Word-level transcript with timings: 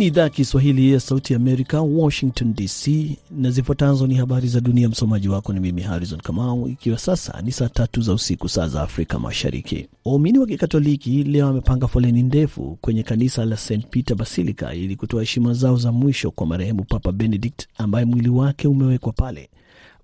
ni 0.00 0.06
idhaa 0.06 0.22
ya 0.22 0.28
Kiswahili 0.30 0.92
ya 0.92 1.00
Sauti 1.00 1.34
Amerika, 1.34 1.80
Washington 1.82 2.54
DC, 2.54 2.88
na 3.30 3.50
zifuatazo 3.50 4.06
ni 4.06 4.14
habari 4.14 4.48
za 4.48 4.60
dunia. 4.60 4.88
Msomaji 4.88 5.28
wako 5.28 5.52
ni 5.52 5.60
mimi 5.60 5.82
Harrison 5.82 6.20
Kamau, 6.20 6.68
ikiwa 6.68 6.98
sasa 6.98 7.42
ni 7.42 7.52
saa 7.52 7.68
tatu 7.68 8.00
za 8.02 8.12
usiku, 8.14 8.48
saa 8.48 8.68
za 8.68 8.82
Afrika 8.82 9.18
Mashariki. 9.18 9.88
Waumini 10.04 10.38
wa 10.38 10.46
Kikatoliki 10.46 11.22
leo 11.24 11.46
wamepanga 11.46 11.88
foleni 11.88 12.22
ndefu 12.22 12.78
kwenye 12.80 13.02
kanisa 13.02 13.44
la 13.44 13.56
St 13.56 13.86
Peter 13.90 14.16
Basilica 14.16 14.72
ili 14.74 14.96
kutoa 14.96 15.20
heshima 15.20 15.54
zao 15.54 15.76
za 15.76 15.92
mwisho 15.92 16.30
kwa 16.30 16.46
marehemu 16.46 16.84
Papa 16.84 17.12
Benedict 17.12 17.66
ambaye 17.78 18.04
mwili 18.04 18.28
wake 18.28 18.68
umewekwa 18.68 19.12
pale, 19.12 19.50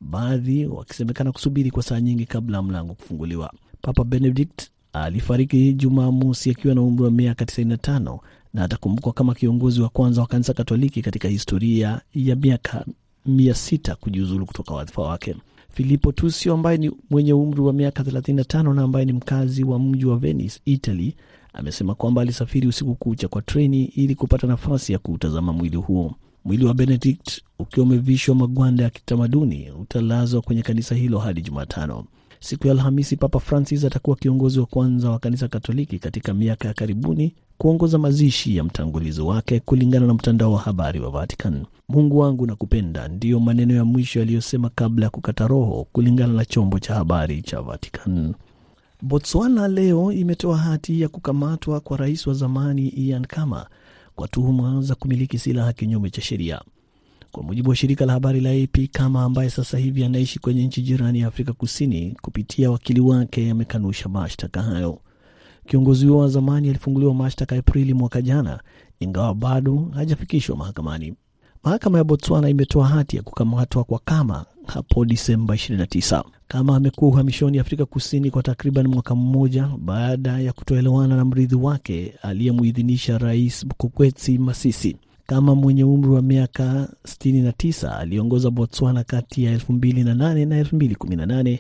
baadhi 0.00 0.66
wakisemekana 0.66 1.32
kusubiri 1.32 1.70
kwa 1.70 1.82
saa 1.82 2.00
nyingi 2.00 2.26
kabla 2.26 2.56
ya 2.56 2.62
mlango 2.62 2.94
kufunguliwa. 2.94 3.52
Papa 3.82 4.04
Benedict 4.04 4.62
alifariki 4.92 5.72
Jumamosi 5.72 6.50
akiwa 6.50 6.74
na 6.74 6.82
umri 6.82 7.04
wa 7.04 7.10
miaka 7.10 7.44
95 7.44 8.18
na 8.56 8.62
atakumbukwa 8.65 9.12
kama 9.12 9.34
kiongozi 9.34 9.80
wa 9.80 9.88
kwanza 9.88 10.20
wa 10.20 10.27
kanisa 10.27 10.55
Katoliki 10.55 11.02
katika 11.02 11.28
historia 11.28 12.01
ya 12.15 12.37
miaka 12.37 12.84
mia 13.27 13.55
sita 13.55 13.95
kujiuzulu 13.96 14.46
kutoka 14.46 14.74
wadhifa 14.74 15.02
wake. 15.02 15.37
Filippo 15.73 16.12
Tusio 16.12 16.55
ambaye 16.55 16.79
ni 16.79 16.92
mwenye 17.10 17.32
umri 17.32 17.60
wa 17.60 17.73
miaka 17.73 18.02
35 18.02 18.74
na 18.74 18.82
ambaye 18.82 19.05
ni 19.06 19.12
mkazi 19.12 19.65
wa 19.65 19.79
mji 19.79 20.06
wa 20.06 20.16
Venice, 20.19 20.60
Italy, 20.65 21.15
amesema 21.52 21.95
kwamba 21.95 22.23
alisafiri 22.23 22.66
usiku 22.69 22.95
kucha 22.95 23.29
kwa 23.29 23.42
treni 23.42 23.84
ili 23.84 24.15
kupata 24.15 24.46
nafasi 24.46 24.93
ya 24.93 24.98
kuutazama 24.98 25.52
mwili 25.52 25.77
huo. 25.77 26.15
Mwili 26.45 26.65
wa 26.65 26.74
Benedict 26.74 27.43
ukiwa 27.59 27.87
umevishwa 27.87 28.34
magwanda 28.34 28.84
ya 28.84 28.91
kitamaduni 28.91 29.70
utalazwa 29.70 30.43
kwenye 30.43 30.62
kanisa 30.62 30.95
hilo 30.95 31.18
hadi 31.18 31.43
Jumatano. 31.43 32.04
Siku 32.40 32.66
ya 32.66 32.73
Alhamisi, 32.73 33.16
Papa 33.16 33.40
Francis 33.40 33.84
atakuwa 33.84 34.16
kiongozi 34.16 34.60
wa 34.60 34.66
kwanza 34.66 35.10
wa 35.10 35.18
kanisa 35.18 35.48
Katoliki 35.48 35.98
katika 35.98 36.34
miaka 36.34 36.68
ya 36.68 36.74
karibuni 36.74 37.34
kuongoza 37.59 37.98
mazishi 37.98 38.56
ya 38.56 38.65
mtangulizi 38.65 39.20
wake, 39.20 39.60
kulingana 39.60 40.06
na 40.06 40.15
mtandao 40.15 40.52
wa 40.52 40.59
habari 40.60 41.01
wa 41.01 41.10
Vatican. 41.10 41.64
Mungu 41.88 42.18
wangu 42.18 42.46
nakupenda, 42.46 43.09
ndiyo 43.09 43.40
maneno 43.40 43.74
ya 43.74 43.84
mwisho 43.84 44.18
yaliyosema 44.18 44.70
kabla 44.74 45.07
ya 45.07 45.10
kukata 45.10 45.46
roho, 45.46 45.87
kulingana 45.92 46.32
na 46.32 46.45
chombo 46.45 46.79
cha 46.79 46.95
habari 46.95 47.42
cha 47.42 47.60
Vatican. 47.62 48.34
Botswana 49.02 49.68
leo 49.68 50.12
imetoa 50.12 50.57
hati 50.59 51.01
ya 51.01 51.09
kukamatwa 51.09 51.80
kwa 51.80 51.96
rais 51.96 52.26
wa 52.26 52.34
zamani 52.34 52.88
Ian 52.88 53.26
Khama 53.26 53.66
kwa 54.14 54.29
tuhuma 54.29 54.82
za 54.82 54.95
kumiliki 54.95 55.38
silaha 55.38 55.73
kinyume 55.73 56.10
cha 56.10 56.20
sheria. 56.23 56.60
Kwa 57.37 57.45
mujibu 57.45 57.70
wa 57.70 57.76
shirika 57.76 58.06
la 58.06 58.12
habari 58.12 58.40
la 58.40 58.51
AP, 58.51 58.88
Kama 58.92 59.23
ambaye 59.23 59.51
sasa 59.51 59.79
hivi 59.79 60.04
anaishi 60.04 60.38
kwenye 60.38 60.66
nchi 60.66 60.82
jirani 60.82 61.20
ya 61.20 61.29
Afrika 61.29 61.52
Kusini, 61.52 62.16
kupitia 62.23 62.70
wakili 62.70 63.01
wake 63.01 63.51
amekanusha 63.51 64.09
mashtaka 64.09 64.62
hayo. 64.62 65.00
Kiongozi 65.66 66.06
huo 66.06 66.19
wa 66.19 66.28
zamani 66.28 66.69
alifunguliwa 66.69 67.14
mashtaka 67.14 67.56
Aprili 67.56 67.94
mwaka 67.94 68.22
jana, 68.22 68.60
ingawa 69.00 69.34
bado 69.34 69.88
hajafikishwa 69.94 70.56
mahakamani. 70.56 71.14
Mahakama 71.64 71.98
ya 71.98 72.04
Botswana 72.04 72.48
imetoa 72.48 72.88
hati 72.88 73.16
ya 73.16 73.22
kukamatwa 73.22 73.84
kwa 73.84 73.98
Kama 74.04 74.47
hapo 74.66 75.04
Disemba 75.04 75.54
29. 75.54 76.25
Kama 76.48 76.76
amekuwa 76.76 77.10
uhamishoni 77.10 77.59
Afrika 77.59 77.87
Kusini 77.87 78.31
kwa 78.31 78.42
takriban 78.42 78.87
mwaka 78.87 79.14
mmoja 79.14 79.69
baada 79.78 80.41
ya 80.41 80.53
kutoelewana 80.53 81.16
na 81.16 81.25
mrithi 81.25 81.54
wake 81.54 82.14
aliyemuidhinisha 82.22 83.19
Rais 83.19 83.64
Mokgweetsi 83.66 84.38
Masisi. 84.38 84.97
Kama 85.27 85.55
mwenye 85.55 85.84
umri 85.84 86.09
wa 86.10 86.22
miaka 86.22 86.88
69 87.05 87.99
aliongoza 87.99 88.50
Botswana 88.50 89.05
kati 89.05 89.44
ya 89.44 89.56
2008 89.56 90.47
na 90.47 90.62
2018 90.62 91.59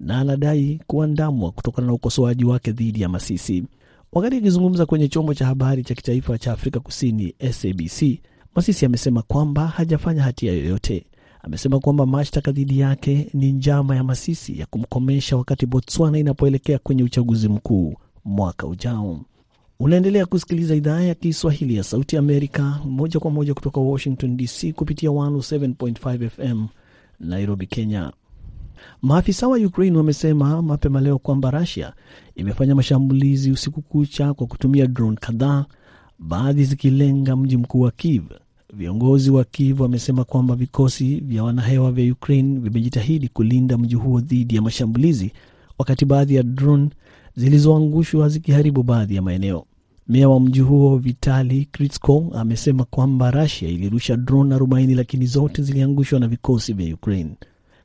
na 0.00 0.18
anadai 0.18 0.80
kuandamwa 0.86 1.52
kutokana 1.52 1.86
na 1.86 1.92
ukosoaji 1.92 2.44
wake 2.44 2.72
dhidi 2.72 3.00
ya 3.02 3.08
Masisi. 3.08 3.64
Wakati 4.12 4.36
akizungumza 4.36 4.86
kwenye 4.86 5.08
chombo 5.08 5.34
cha 5.34 5.46
habari 5.46 5.84
cha 5.84 5.94
kitaifa 5.94 6.38
cha 6.38 6.52
Afrika 6.52 6.80
Kusini 6.80 7.34
SABC, 7.50 8.20
Masisi 8.54 8.86
amesema 8.86 9.22
kwamba 9.22 9.66
hajafanya 9.66 10.22
hatia 10.22 10.52
yoyote. 10.52 11.06
Amesema 11.42 11.80
kwamba 11.80 12.06
mashtaka 12.06 12.52
dhidi 12.52 12.78
yake 12.78 13.26
ni 13.34 13.52
njama 13.52 13.96
ya 13.96 14.04
Masisi 14.04 14.58
ya 14.60 14.66
kumkomesha 14.66 15.36
wakati 15.36 15.66
Botswana 15.66 16.18
inapoelekea 16.18 16.78
kwenye 16.78 17.02
uchaguzi 17.02 17.48
mkuu 17.48 17.94
mwaka 18.24 18.66
ujao. 18.66 19.20
Unaendelea 19.82 20.26
kusikiliza 20.26 20.74
idhaa 20.74 21.00
ya 21.00 21.14
Kiswahili 21.14 21.76
ya 21.76 21.82
Sauti 21.82 22.16
Amerika 22.16 22.80
moja 22.84 23.20
kwa 23.20 23.30
moja 23.30 23.54
kutoka 23.54 23.80
Washington 23.80 24.36
DC 24.36 24.72
kupitia 24.72 25.10
107.5 25.10 26.28
FM 26.28 26.66
Nairobi, 27.20 27.66
Kenya. 27.66 28.12
Maafisa 29.02 29.48
wa 29.48 29.58
Ukraine 29.58 29.96
wamesema 29.96 30.62
mapema 30.62 31.00
leo 31.00 31.18
kwamba 31.18 31.50
Russia 31.50 31.92
imefanya 32.36 32.74
mashambulizi 32.74 33.50
usiku 33.50 33.82
kucha 33.82 34.34
kwa 34.34 34.46
kutumia 34.46 34.86
drone 34.86 35.16
kadhaa, 35.20 35.64
baadhi 36.18 36.64
zikilenga 36.64 37.36
mji 37.36 37.56
mkuu 37.56 37.80
wa 37.80 37.90
Kiev. 37.90 38.24
Viongozi 38.74 39.30
wa 39.30 39.44
Kiev 39.44 39.80
wamesema 39.80 40.24
kwamba 40.24 40.54
vikosi 40.54 41.20
vya 41.20 41.44
wanahewa 41.44 41.92
vya 41.92 42.12
Ukraine 42.12 42.58
vimejitahidi 42.60 43.28
kulinda 43.28 43.78
mji 43.78 43.94
huo 43.94 44.20
dhidi 44.20 44.56
ya 44.56 44.62
mashambulizi, 44.62 45.32
wakati 45.78 46.04
baadhi 46.04 46.34
ya 46.34 46.42
drone 46.42 46.88
zilizoangushwa 47.36 48.28
zikiharibu 48.28 48.82
baadhi 48.82 49.14
ya 49.14 49.22
maeneo. 49.22 49.64
Meya 50.08 50.28
wa 50.28 50.40
mji 50.40 50.60
huo 50.60 50.96
Vitali 50.98 51.64
Klitschko 51.64 52.30
amesema 52.34 52.84
kwamba 52.84 53.30
Russia 53.30 53.68
ilirusha 53.68 54.16
drone 54.16 54.56
40 54.56 54.96
lakini 54.96 55.26
zote 55.26 55.62
ziliangushwa 55.62 56.20
na 56.20 56.28
vikosi 56.28 56.72
vya 56.72 56.94
Ukraine. 56.94 57.30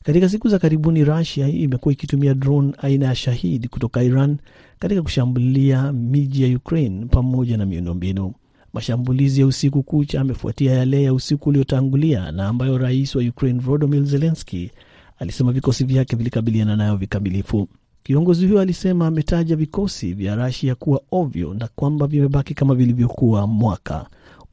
Katika 0.03 0.29
siku 0.29 0.50
za 0.50 0.59
karibuni 0.59 1.03
Russia 1.03 1.47
imekuwa 1.47 1.94
ikitumia 1.94 2.33
drone 2.33 2.73
aina 2.77 3.06
ya 3.06 3.16
Shahid 3.16 3.67
kutoka 3.69 4.03
Iran 4.03 4.38
katika 4.79 5.01
kushambulia 5.01 5.94
miji 5.94 6.44
ya 6.44 6.57
Ukraine 6.57 7.06
pamoja 7.06 7.57
na 7.57 7.66
miundombinu. 7.66 8.33
Mashambulizi 8.73 9.41
ya 9.41 9.47
usiku 9.47 9.83
kucha 9.83 10.22
amefuatia 10.22 10.72
yale 10.73 11.03
ya 11.03 11.13
usiku 11.13 11.50
uliotangulia 11.50 12.31
na 12.31 12.47
ambayo 12.47 12.77
rais 12.77 13.16
wa 13.16 13.23
Ukraine 13.23 13.59
Volodymyr 13.59 14.03
Zelensky 14.06 14.72
alisema 15.19 15.51
vikosi 15.51 15.83
vyake 15.83 16.16
vilikabiliana 16.16 16.75
nayo 16.75 16.95
vikamilifu. 16.95 17.67
Kiongozi 18.07 18.47
huyo 18.47 18.59
alisema 18.59 19.07
ametaja 19.07 19.56
vikosi 19.56 20.13
vya 20.13 20.35
Rasia 20.35 20.75
kuwa 20.75 21.01
ovyo 21.12 21.53
na 21.53 21.68
kwamba 21.75 22.07
vimebaki 22.07 22.53
kama 22.53 22.75
vilivyokuwa 22.75 23.47
mwaka 23.47 24.06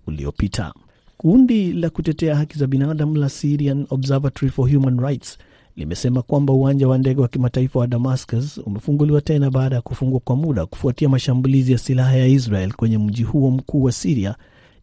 uliopita. 0.07 0.75
Kundi 1.17 1.73
la 1.73 1.91
kutetea 1.91 2.37
haki 2.37 2.59
za 2.59 2.67
binadamu 2.67 3.17
la 3.17 3.29
Syrian 3.29 3.87
Observatory 3.91 4.51
for 4.53 4.71
Human 4.75 5.01
Rights 5.01 5.39
limesema 5.77 6.23
kwamba 6.23 6.53
uwanja 6.53 6.89
wa 6.89 6.99
ndege 6.99 7.21
wa 7.21 7.29
kimataifa 7.29 7.79
wa 7.79 7.87
Damascus 7.87 8.59
umefunguliwa 8.59 9.21
tena 9.21 9.51
baada 9.51 9.77
ya 9.77 9.83
kufungwa 9.83 10.21
kwa 10.21 10.37
muda 10.37 10.67
kufuatia 10.67 11.09
mashambulizi 11.09 11.73
ya 11.73 11.79
silaha 11.79 12.17
ya 12.17 12.27
Israel 12.27 12.73
kwenye 12.73 12.99
mji 12.99 13.23
huo 13.23 13.51
mkuu 13.51 13.83
wa 13.83 13.93
Siria 13.93 14.35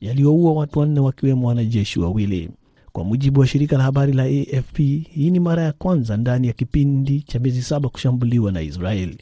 yaliyoua 0.01 0.53
watu 0.53 0.79
wanne 0.79 0.99
wakiwemo 0.99 1.47
wanajeshi 1.47 1.99
wawili. 1.99 2.49
Kwa 2.93 3.03
mujibu 3.03 3.39
wa 3.39 3.47
shirika 3.47 3.77
la 3.77 3.83
habari 3.83 4.13
la 4.13 4.23
AFP, 4.23 4.77
hii 5.09 5.29
ni 5.31 5.39
mara 5.39 5.63
ya 5.63 5.71
kwanza 5.71 6.17
ndani 6.17 6.47
ya 6.47 6.53
kipindi 6.53 7.21
cha 7.21 7.39
miezi 7.39 7.61
saba 7.61 7.89
kushambuliwa 7.89 8.51
na 8.51 8.61
Israel. 8.61 9.15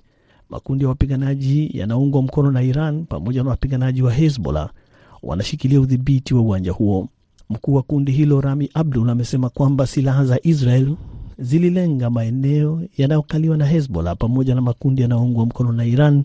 Makundi 0.50 0.84
ya 0.84 0.90
wapiganaji 0.90 1.70
yanaungwa 1.78 2.22
mkono 2.22 2.52
na 2.52 2.62
Iran 2.62 3.06
pamoja 3.06 3.44
na 3.44 3.50
wapiganaji 3.50 4.02
wa 4.02 4.14
Hezbollah 4.14 4.70
wanashikilia 5.24 5.82
udhibiti 5.82 6.34
wa 6.34 6.42
uwanja 6.42 6.72
huo. 6.72 7.08
Mkuu 7.50 7.74
wa 7.74 7.82
kundi 7.84 8.12
hilo 8.12 8.42
Rami 8.42 8.70
Abdul 8.74 9.10
amesema 9.10 9.50
kwamba 9.50 9.88
silaha 9.88 10.26
za 10.26 10.40
Israel 10.44 10.96
zililenga 11.40 12.10
maeneo 12.10 12.82
yanayokaliwa 12.98 13.58
na 13.58 13.66
Hezbollah 13.66 14.18
pamoja 14.18 14.56
na 14.56 14.62
makundi 14.62 15.02
yanayoungwa 15.02 15.46
mkono 15.46 15.72
na 15.72 15.86
Iran 15.86 16.24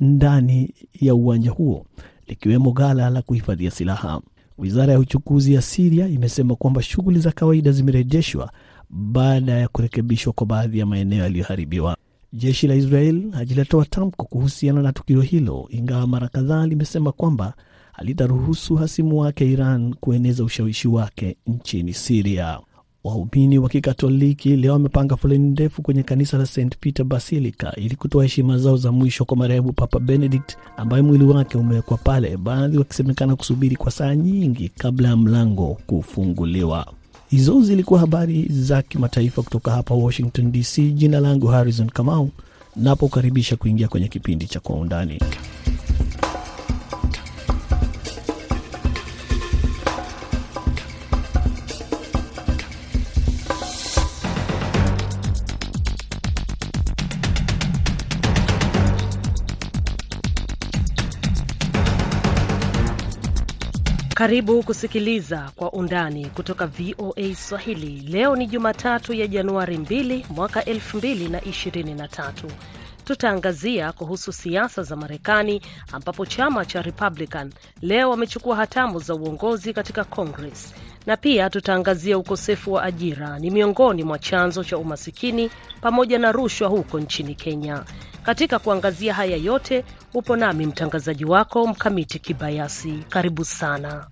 ndani 0.00 0.74
ya 1.00 1.14
uwanja 1.14 1.50
huo, 1.50 1.86
likiwemo 2.26 2.72
ghala 2.72 3.10
la 3.10 3.22
kuhifadhia 3.22 3.70
silaha. 3.70 4.20
Wizara 4.58 4.92
ya 4.92 4.98
uchukuzi 4.98 5.54
ya 5.54 5.62
Siria 5.62 6.08
imesema 6.08 6.54
kwamba 6.56 6.82
shughuli 6.82 7.18
za 7.18 7.32
kawaida 7.32 7.72
zimerejeshwa 7.72 8.50
baada 8.90 9.52
ya 9.52 9.68
kurekebishwa 9.68 10.32
kwa 10.32 10.46
baadhi 10.46 10.78
ya 10.78 10.86
maeneo 10.86 11.18
yaliyoharibiwa. 11.22 11.96
Jeshi 12.32 12.66
la 12.66 12.74
Israel 12.74 13.30
halijatoa 13.30 13.84
tamko 13.84 14.24
kuhusiana 14.24 14.82
na 14.82 14.92
tukio 14.92 15.20
hilo, 15.20 15.66
ingawa 15.70 16.06
mara 16.06 16.28
kadhaa 16.28 16.66
limesema 16.66 17.12
kwamba 17.12 17.54
halitaruhusu 17.92 18.74
hasimu 18.76 19.18
wake 19.20 19.52
Iran 19.52 19.94
kueneza 19.94 20.44
ushawishi 20.44 20.88
wake 20.88 21.36
nchini 21.46 21.94
Siria. 21.94 22.60
Waumini 23.06 23.58
wa 23.58 23.68
Kikatoliki 23.68 24.56
leo 24.56 24.72
wamepanga 24.72 25.16
foleni 25.16 25.48
ndefu 25.48 25.82
kwenye 25.82 26.02
kanisa 26.02 26.38
la 26.38 26.46
St 26.46 26.76
Peter 26.80 27.04
Basilica 27.06 27.72
ili 27.76 27.96
kutoa 27.96 28.22
heshima 28.22 28.58
zao 28.58 28.76
za 28.76 28.92
mwisho 28.92 29.24
kwa 29.24 29.36
marehemu 29.36 29.72
Papa 29.72 29.98
Benedict 30.00 30.56
ambaye 30.76 31.02
mwili 31.02 31.24
wake 31.24 31.58
umewekwa 31.58 31.96
pale, 31.96 32.36
baadhi 32.36 32.78
wakisemekana 32.78 33.36
kusubiri 33.36 33.76
kwa 33.76 33.90
saa 33.90 34.14
nyingi 34.14 34.68
kabla 34.68 35.08
ya 35.08 35.16
mlango 35.16 35.78
kufunguliwa. 35.86 36.86
Hizo 37.30 37.60
zilikuwa 37.60 38.00
habari 38.00 38.46
za 38.50 38.82
kimataifa 38.82 39.42
kutoka 39.42 39.70
hapa 39.70 39.94
Washington 39.94 40.52
DC. 40.52 40.78
Jina 40.94 41.20
langu 41.20 41.46
Harrison 41.46 41.90
Kamau, 41.90 42.30
napokaribisha 42.76 43.56
kuingia 43.56 43.88
kwenye 43.88 44.08
kipindi 44.08 44.46
cha 44.46 44.60
Kwa 44.60 44.76
Undani. 44.76 45.18
Karibu 64.26 64.62
kusikiliza 64.62 65.50
Kwa 65.56 65.72
Undani 65.72 66.26
kutoka 66.26 66.66
VOA 66.66 67.34
Swahili. 67.34 68.00
Leo 68.08 68.36
ni 68.36 68.46
Jumatatu 68.46 69.12
ya 69.12 69.26
Januari 69.26 69.76
2 69.76 70.24
mwaka 70.30 70.60
2023. 70.60 72.32
Tutaangazia 73.04 73.92
kuhusu 73.92 74.32
siasa 74.32 74.82
za 74.82 74.96
Marekani 74.96 75.62
ambapo 75.92 76.26
chama 76.26 76.64
cha 76.64 76.82
Republican 76.82 77.52
leo 77.82 78.10
wamechukua 78.10 78.56
hatamu 78.56 78.98
za 78.98 79.14
uongozi 79.14 79.72
katika 79.72 80.04
Congress, 80.04 80.74
na 81.06 81.16
pia 81.16 81.50
tutaangazia 81.50 82.18
ukosefu 82.18 82.72
wa 82.72 82.82
ajira 82.82 83.38
ni 83.38 83.50
miongoni 83.50 84.04
mwa 84.04 84.18
chanzo 84.18 84.64
cha 84.64 84.78
umasikini 84.78 85.50
pamoja 85.80 86.18
na 86.18 86.32
rushwa 86.32 86.68
huko 86.68 87.00
nchini 87.00 87.34
Kenya. 87.34 87.84
Katika 88.26 88.58
kuangazia 88.58 89.14
haya 89.14 89.36
yote, 89.36 89.84
upo 90.14 90.36
nami 90.36 90.66
mtangazaji 90.66 91.24
wako 91.24 91.66
Mkamiti 91.66 92.18
Kibayasi. 92.18 93.04
Karibu 93.08 93.44
sana. 93.44 94.06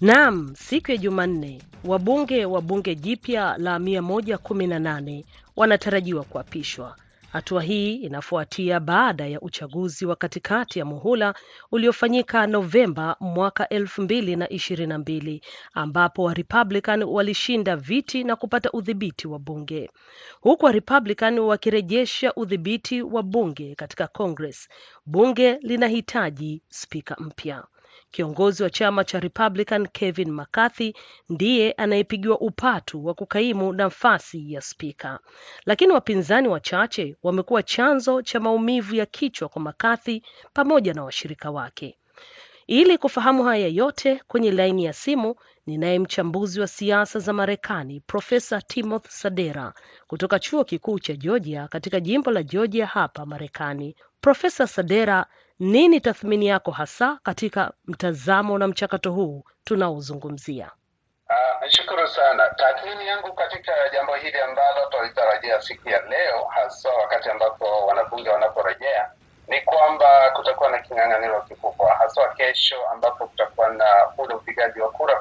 Naam, 0.00 0.54
siku 0.56 0.90
ya 0.90 0.96
Jumanne 0.96 1.62
wabunge 1.84 2.44
wa 2.44 2.60
bunge 2.62 2.94
jipya 2.94 3.54
la 3.58 3.78
118 3.78 5.24
wanatarajiwa 5.56 6.24
kuapishwa. 6.24 6.96
Hatua 7.32 7.62
hii 7.62 7.94
inafuatia 7.94 8.80
baada 8.80 9.26
ya 9.26 9.40
uchaguzi 9.40 10.06
wa 10.06 10.16
katikati 10.16 10.78
ya 10.78 10.84
muhula 10.84 11.34
uliofanyika 11.72 12.46
Novemba 12.46 13.16
mwaka 13.20 13.68
elfu 13.68 14.02
mbili 14.02 14.36
na 14.36 14.48
ishirini 14.48 14.88
na 14.88 14.98
mbili 14.98 15.42
ambapo 15.74 16.22
Warepublican 16.22 17.02
walishinda 17.02 17.76
viti 17.76 18.24
na 18.24 18.36
kupata 18.36 18.72
udhibiti 18.72 19.28
wa 19.28 19.38
bunge, 19.38 19.90
huku 20.40 20.64
Warepublican 20.64 21.38
wakirejesha 21.38 22.34
udhibiti 22.34 23.02
wa 23.02 23.22
bunge 23.22 23.74
katika 23.74 24.06
Congress. 24.06 24.68
Bunge 25.06 25.58
linahitaji 25.62 26.62
spika 26.68 27.16
mpya. 27.18 27.64
Kiongozi 28.10 28.62
wa 28.62 28.70
chama 28.70 29.04
cha 29.04 29.20
Republican 29.20 29.86
Kevin 29.88 30.30
McCarthy 30.32 30.92
ndiye 31.28 31.72
anayepigiwa 31.72 32.40
upatu 32.40 33.06
wa 33.06 33.14
kukaimu 33.14 33.72
nafasi 33.72 34.52
ya 34.52 34.60
spika, 34.60 35.18
lakini 35.66 35.92
wapinzani 35.92 36.48
wachache 36.48 37.16
wamekuwa 37.22 37.62
chanzo 37.62 38.22
cha 38.22 38.40
maumivu 38.40 38.94
ya 38.94 39.06
kichwa 39.06 39.48
kwa 39.48 39.62
McCarthy 39.62 40.20
pamoja 40.52 40.94
na 40.94 41.04
washirika 41.04 41.50
wake. 41.50 41.98
Ili 42.66 42.98
kufahamu 42.98 43.44
haya 43.44 43.68
yote, 43.68 44.20
kwenye 44.28 44.50
laini 44.50 44.84
ya 44.84 44.92
simu 44.92 45.34
ninaye 45.66 45.98
mchambuzi 45.98 46.60
wa 46.60 46.66
siasa 46.66 47.18
za 47.18 47.32
Marekani 47.32 48.00
Profesa 48.00 48.62
Timothy 48.62 49.08
Sadera 49.10 49.72
kutoka 50.06 50.38
chuo 50.38 50.64
kikuu 50.64 50.98
cha 50.98 51.14
Georgia 51.16 51.68
katika 51.68 52.00
jimbo 52.00 52.30
la 52.30 52.42
Georgia 52.42 52.86
hapa 52.86 53.26
Marekani. 53.26 53.96
Profesa 54.20 54.66
Sadera, 54.66 55.26
nini 55.60 56.00
tathmini 56.00 56.46
yako 56.46 56.70
hasa 56.70 57.18
katika 57.22 57.72
mtazamo 57.84 58.58
na 58.58 58.68
mchakato 58.68 59.12
huu 59.12 59.44
tunaozungumzia? 59.64 60.70
Uh, 61.30 61.60
nashukuru 61.62 62.08
sana. 62.08 62.48
Tathmini 62.48 63.06
yangu 63.06 63.32
katika 63.32 63.72
jambo 63.92 64.14
hili 64.14 64.38
ambalo 64.40 64.86
tulitarajia 64.90 65.60
siku 65.60 65.88
ya 65.88 66.00
leo, 66.00 66.44
hasa 66.44 66.88
wakati 66.90 67.30
ambapo 67.30 67.86
wanabunge 67.86 68.30
wanaporejea, 68.30 69.10
ni 69.48 69.60
kwamba 69.60 70.30
kutakuwa 70.30 70.70
na 70.70 70.78
king'ang'aniro 70.78 71.40
kikubwa, 71.42 71.94
haswa 71.94 72.28
kesho, 72.34 72.88
ambapo 72.92 73.26
kutakuwa 73.26 73.68
na 73.68 73.86
ule 74.18 74.34
upigaji 74.34 74.80
wa 74.80 74.90
kura 74.90 75.16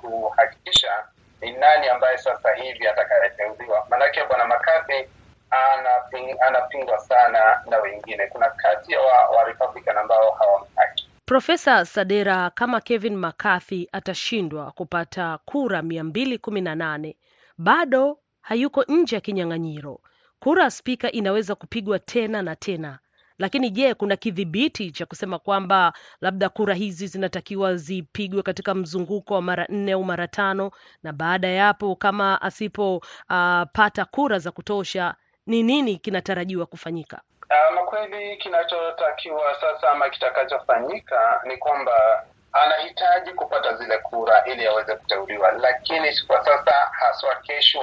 kuhakikisha 0.00 1.04
ni 1.40 1.52
nani 1.52 1.88
ambaye 1.88 2.18
sasa 2.18 2.54
hivi 2.54 2.86
atakayeteuliwa. 2.88 3.86
Maanake 3.90 4.24
bwana 4.24 4.44
McCarthy 4.44 5.08
anaping, 5.50 6.36
anapingwa 6.48 6.98
sana 6.98 7.62
na 7.70 7.78
wengine. 7.78 8.26
Kuna 8.26 8.50
kati 8.50 8.92
ya 8.92 9.00
wa, 9.00 9.28
wa 9.36 9.44
Republican 9.44 9.98
ambao 9.98 10.30
hawamtaki. 10.30 11.08
Profesa 11.26 11.84
Sadera, 11.86 12.50
kama 12.50 12.80
Kevin 12.80 13.16
McCarthy 13.16 13.86
atashindwa 13.92 14.72
kupata 14.72 15.38
kura 15.44 15.82
mia 15.82 16.04
mbili 16.04 16.38
kumi 16.38 16.60
na 16.60 16.74
nane 16.74 17.16
bado 17.58 18.18
hayuko 18.40 18.84
nje 18.88 19.14
ya 19.16 19.20
kinyang'anyiro. 19.20 20.00
Kura 20.40 20.64
ya 20.64 20.70
spika 20.70 21.12
inaweza 21.12 21.54
kupigwa 21.54 21.98
tena 21.98 22.42
na 22.42 22.56
tena, 22.56 22.98
lakini 23.38 23.70
je, 23.70 23.94
kuna 23.94 24.16
kidhibiti 24.16 24.90
cha 24.90 25.06
kusema 25.06 25.38
kwamba 25.38 25.92
labda 26.20 26.48
kura 26.48 26.74
hizi 26.74 27.06
zinatakiwa 27.06 27.76
zipigwe 27.76 28.42
katika 28.42 28.74
mzunguko 28.74 29.34
wa 29.34 29.42
mara 29.42 29.66
nne 29.68 29.92
au 29.92 30.04
mara 30.04 30.28
tano, 30.28 30.70
na 31.02 31.12
baada 31.12 31.48
ya 31.48 31.64
hapo 31.64 31.96
kama 31.96 32.42
asipopata 32.42 34.02
uh, 34.02 34.08
kura 34.10 34.38
za 34.38 34.50
kutosha 34.50 35.14
ni 35.50 35.62
nini 35.62 35.96
kinatarajiwa 35.96 36.66
kufanyika? 36.66 37.20
Ama 37.68 37.82
kweli 37.82 38.36
kinachotakiwa 38.36 39.54
sasa 39.60 39.90
ama 39.90 40.10
kitakachofanyika 40.10 41.40
ni 41.44 41.56
kwamba 41.56 42.24
anahitaji 42.52 43.30
kupata 43.30 43.76
zile 43.76 43.98
kura 43.98 44.44
ili 44.44 44.66
aweze 44.66 44.94
kuteuliwa, 44.96 45.52
lakini 45.52 46.08
kwa 46.26 46.44
sasa, 46.44 46.72
haswa 46.92 47.34
kesho, 47.34 47.80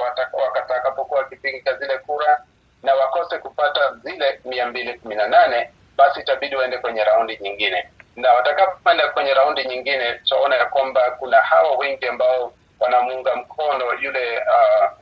watakapokuwa 0.54 1.20
wakipiga 1.20 1.74
zile 1.76 1.98
kura 1.98 2.42
na 2.82 2.94
wakose 2.94 3.38
kupata 3.38 3.94
zile 4.04 4.40
mia 4.44 4.66
mbili 4.66 4.98
kumi 4.98 5.14
na 5.14 5.28
nane 5.28 5.70
basi 5.96 6.20
itabidi 6.20 6.56
waende 6.56 6.78
kwenye 6.78 7.04
raundi 7.04 7.38
nyingine, 7.40 7.88
na 8.16 8.32
watakapoenda 8.32 9.08
kwenye 9.08 9.34
raundi 9.34 9.64
nyingine 9.64 10.12
tutaona 10.14 10.56
ya 10.56 10.66
kwamba 10.66 11.10
kuna 11.10 11.36
hawa 11.36 11.76
wengi 11.76 12.06
ambao 12.06 12.52
wanamuunga 12.80 13.36
mkono 13.36 13.94
yule 14.00 14.42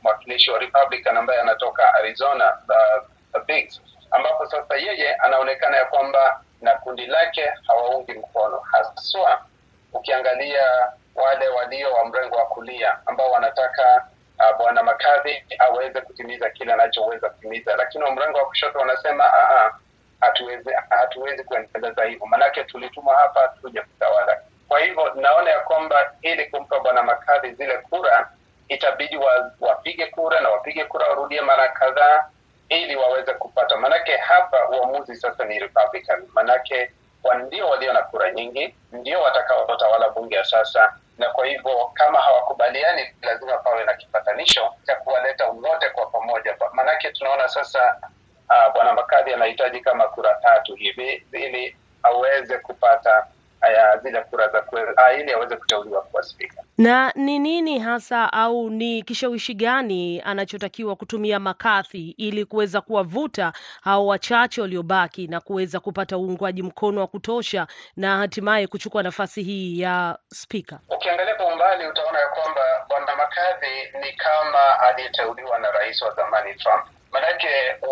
mwakilishi 0.01 0.49
uh, 0.49 0.53
wa 0.55 0.59
Republican 0.61 1.17
ambaye 1.17 1.41
anatoka 1.41 1.93
Arizona 1.93 2.57
uh, 3.35 3.41
Biggs, 3.45 3.81
ambapo 4.11 4.45
sasa 4.45 4.75
yeye 4.75 5.13
anaonekana 5.15 5.77
ya 5.77 5.85
kwamba 5.85 6.41
na 6.61 6.71
kundi 6.75 7.05
lake 7.05 7.51
hawaungi 7.67 8.13
mkono 8.13 8.59
haswa, 8.59 9.41
ukiangalia 9.93 10.91
wale 11.15 11.47
walio 11.47 11.93
wa 11.93 12.05
mrengo 12.05 12.35
wa 12.37 12.45
kulia 12.45 12.97
ambao 13.05 13.31
wanataka 13.31 14.07
uh, 14.39 14.57
bwana 14.57 14.83
McCarthy 14.83 15.43
aweze 15.59 16.01
kutimiza 16.01 16.49
kile 16.49 16.73
anachoweza 16.73 17.29
kutimiza, 17.29 17.75
lakini 17.75 18.03
wa 18.03 18.11
mrengo 18.11 18.37
wa 18.37 18.45
kushoto 18.45 18.79
wanasema 18.79 19.23
hatuwezi 20.19 20.69
hatuwezi 20.89 21.43
kuendeleza 21.43 22.03
hivyo, 22.05 22.25
manake 22.25 22.63
tulitumwa 22.63 23.15
hapa 23.15 23.47
tuje 23.61 23.81
kutawala. 23.81 24.41
Kwa 24.67 24.79
hivyo 24.79 25.13
naona 25.15 25.49
ya 25.49 25.59
kwamba 25.59 26.13
ili 26.21 26.45
kumpa 26.45 26.79
bwana 26.79 27.03
Makadhi 27.03 27.51
zile 27.51 27.77
kura 27.77 28.29
itabidi 28.67 29.17
wa, 29.17 29.51
wapige 29.61 30.05
kura 30.05 30.41
na 30.41 30.49
wapige 30.49 30.83
kura 30.85 31.07
warudie 31.07 31.41
mara 31.41 31.67
kadhaa 31.67 32.25
ili 32.69 32.95
waweze 32.95 33.33
kupata, 33.33 33.77
manake 33.77 34.17
hapa 34.17 34.69
uamuzi 34.69 35.15
sasa 35.15 35.45
ni 35.45 35.59
Republican, 35.59 36.27
manake 36.33 36.91
ndio 37.45 37.69
walio 37.69 37.93
na 37.93 38.01
kura 38.01 38.31
nyingi, 38.31 38.75
ndio 38.91 39.21
watakaotawala 39.21 40.09
bunge 40.09 40.35
ya 40.35 40.43
sasa, 40.43 40.93
na 41.17 41.29
kwa 41.29 41.45
hivyo 41.45 41.91
kama 41.93 42.19
hawakubaliani, 42.19 43.01
lazima 43.21 43.57
pawe 43.57 43.83
na 43.83 43.93
kipatanisho 43.93 44.73
cha 44.85 44.95
kuwaleta 44.95 45.45
wote 45.45 45.89
kwa 45.89 46.05
pamoja, 46.05 46.55
manake 46.73 47.11
tunaona 47.11 47.47
sasa 47.49 47.97
uh, 48.49 48.73
bwana 48.73 48.93
Makadhi 48.93 49.33
anahitaji 49.33 49.79
kama 49.79 50.07
kura 50.07 50.35
tatu 50.35 50.75
hivi 50.75 51.25
ili 51.31 51.77
aweze 52.03 52.57
kupata 52.57 53.27
aya, 53.67 53.97
zile 53.97 54.21
kura 54.21 54.47
za 54.49 54.61
kuweza 54.61 55.13
ili 55.19 55.31
aweze 55.33 55.55
kuteuliwa 55.55 56.01
kuwa 56.01 56.23
spika. 56.23 56.63
Na 56.77 57.11
ni 57.15 57.39
nini 57.39 57.79
hasa 57.79 58.33
au 58.33 58.69
ni 58.69 59.03
kishawishi 59.03 59.53
gani 59.53 60.21
anachotakiwa 60.25 60.95
kutumia 60.95 61.39
McCarthy 61.39 62.09
ili 62.17 62.45
kuweza 62.45 62.81
kuwavuta 62.81 63.53
hao 63.81 64.07
wachache 64.07 64.61
waliobaki 64.61 65.27
na 65.27 65.39
kuweza 65.39 65.79
kupata 65.79 66.17
uungwaji 66.17 66.63
mkono 66.63 67.01
wa 67.01 67.07
kutosha 67.07 67.67
na 67.95 68.17
hatimaye 68.17 68.67
kuchukua 68.67 69.03
nafasi 69.03 69.43
hii 69.43 69.79
ya 69.79 70.17
spika? 70.33 70.79
Ukiangalia 70.89 71.35
kwa 71.35 71.45
umbali 71.45 71.87
utaona 71.87 72.19
ya 72.19 72.27
kwamba 72.27 72.61
bwana 72.89 73.05
McCarthy 73.15 73.97
ni 73.99 74.13
kama 74.13 74.79
aliyeteuliwa 74.79 75.59
na 75.59 75.71
rais 75.71 76.01
wa 76.01 76.13
zamani 76.13 76.55
Trump. 76.55 76.85
Manake 77.11 77.47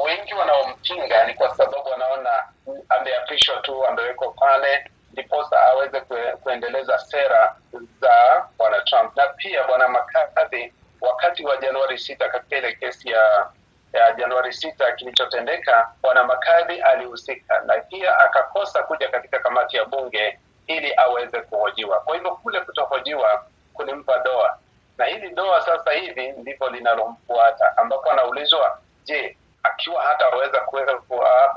wengi 0.06 0.34
wanaompinga 0.34 1.28
ni 1.28 1.34
kwa 1.34 1.56
sababu 1.56 1.90
wanaona 1.90 2.44
ameapishwa 2.90 3.58
tu, 3.58 3.86
amewekwa 3.88 4.34
pale 4.34 4.90
ndiposa 5.16 5.62
aweze 5.62 6.02
kuendeleza 6.44 6.98
sera 7.00 7.56
za 8.02 8.46
bwana 8.58 8.82
Trump. 8.82 9.16
Na 9.18 9.28
pia 9.28 9.64
bwana 9.64 9.88
McCarthy 9.88 10.72
wakati 11.02 11.46
wa 11.46 11.58
Januari 11.58 11.98
sita, 11.98 12.30
katika 12.30 12.58
ile 12.58 12.74
kesi 12.76 13.10
ya 13.10 13.50
ya 13.94 14.12
Januari 14.14 14.54
sita 14.54 14.92
kilichotendeka, 14.92 15.92
bwana 16.02 16.24
McCarthy 16.24 16.82
alihusika 16.82 17.60
na 17.62 17.74
pia 17.78 18.18
akakosa 18.20 18.84
kuja 18.84 19.08
katika 19.08 19.40
kamati 19.40 19.78
ya 19.78 19.86
bunge 19.86 20.40
ili 20.68 20.94
aweze 20.98 21.42
kuhojiwa. 21.42 22.00
Kwa 22.00 22.16
hivyo 22.16 22.32
kule 22.36 22.62
kutohojiwa 22.62 23.46
kulimpa 23.74 24.20
doa, 24.20 24.58
na 24.98 25.06
hili 25.06 25.30
doa 25.30 25.62
sasa 25.62 25.92
hivi 25.92 26.32
ndivyo 26.32 26.70
linalomfuata, 26.70 27.78
ambapo 27.78 28.12
anaulizwa, 28.12 28.80
je, 29.04 29.38
akiwa 29.66 30.04
hataweza 30.04 30.60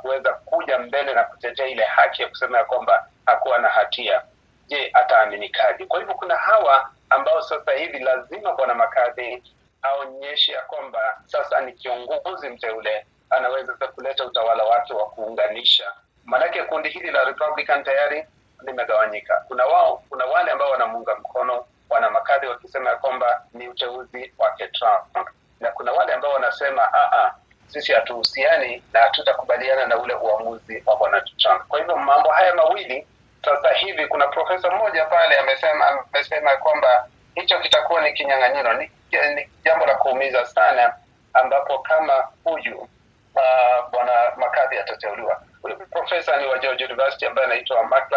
kuweza 0.02 0.32
kuja 0.34 0.78
mbele 0.78 1.14
na 1.14 1.24
kutetea 1.24 1.66
ile 1.66 1.84
haki 1.84 2.22
ya 2.22 2.28
kusema 2.28 2.58
ya 2.58 2.64
kwamba 2.64 3.06
hakuwa 3.26 3.58
na 3.58 3.68
hatia, 3.68 4.22
je, 4.66 4.90
ataaminikaje? 4.94 5.86
Kwa 5.86 5.98
hivyo 6.00 6.14
kuna 6.14 6.36
hawa 6.36 6.90
ambao 7.10 7.42
sasa 7.42 7.72
hivi 7.72 7.98
lazima 7.98 8.52
bwana 8.52 8.74
Makadhi 8.74 9.42
aonyeshe 9.82 10.52
ya 10.52 10.62
kwamba 10.62 11.20
sasa 11.26 11.60
ni 11.60 11.72
kiongozi 11.72 12.48
mteule, 12.48 13.06
anaweza 13.30 13.72
kuleta 13.74 14.24
utawala 14.24 14.64
wake 14.64 14.92
wa 14.94 15.06
kuunganisha. 15.10 15.92
Maanake 16.24 16.62
kundi 16.62 16.88
hili 16.88 17.10
la 17.10 17.24
Republican 17.24 17.84
tayari 17.84 18.24
limegawanyika. 18.66 19.44
Kuna 19.48 19.66
wao, 19.66 20.02
kuna 20.08 20.24
wale 20.24 20.50
ambao 20.50 20.70
wanamuunga 20.70 21.14
mkono 21.16 21.64
wana 21.90 22.10
makadhi 22.10 22.46
wakisema 22.46 22.90
ya 22.90 22.96
kwamba 22.96 23.42
ni 23.52 23.68
uteuzi 23.68 24.32
wake 24.38 24.68
Trump, 24.68 25.28
na 25.60 25.70
kuna 25.70 25.92
wale 25.92 26.12
ambao 26.12 26.32
wanasema 26.32 26.88
a 26.94 27.34
sisi 27.68 27.92
hatuhusiani 27.92 28.82
na 28.92 29.00
hatutakubaliana 29.00 29.86
na 29.86 29.98
ule 29.98 30.14
uamuzi 30.14 30.82
wa 30.86 30.96
bwana 30.96 31.20
Trump. 31.20 31.62
Kwa 31.68 31.78
hivyo 31.78 31.96
mambo 31.96 32.30
haya 32.30 32.54
mawili 32.54 33.06
sasa 33.44 33.72
hivi, 33.72 34.06
kuna 34.06 34.26
profesa 34.28 34.70
mmoja 34.70 35.04
pale 35.04 35.38
amesema 35.38 36.04
amesema 36.14 36.56
kwamba 36.56 37.06
hicho 37.34 37.58
kitakuwa 37.60 38.00
ni 38.02 38.12
kinyang'anyiro, 38.12 38.72
ni, 38.72 38.90
ni 39.34 39.48
jambo 39.64 39.86
la 39.86 39.94
kuumiza 39.94 40.46
sana, 40.46 40.94
ambapo 41.34 41.78
kama 41.78 42.28
huyu 42.44 42.78
uh, 43.34 43.90
bwana 43.90 44.12
makadhi 44.36 44.78
atateuliwa. 44.78 45.42
Huyu 45.62 45.76
profesa 45.76 46.36
ni 46.36 46.46
wa 46.46 46.58
George 46.58 46.84
University 46.84 47.26
ambaye 47.26 47.46
anaitwa 47.46 47.84
Mark 47.84 48.12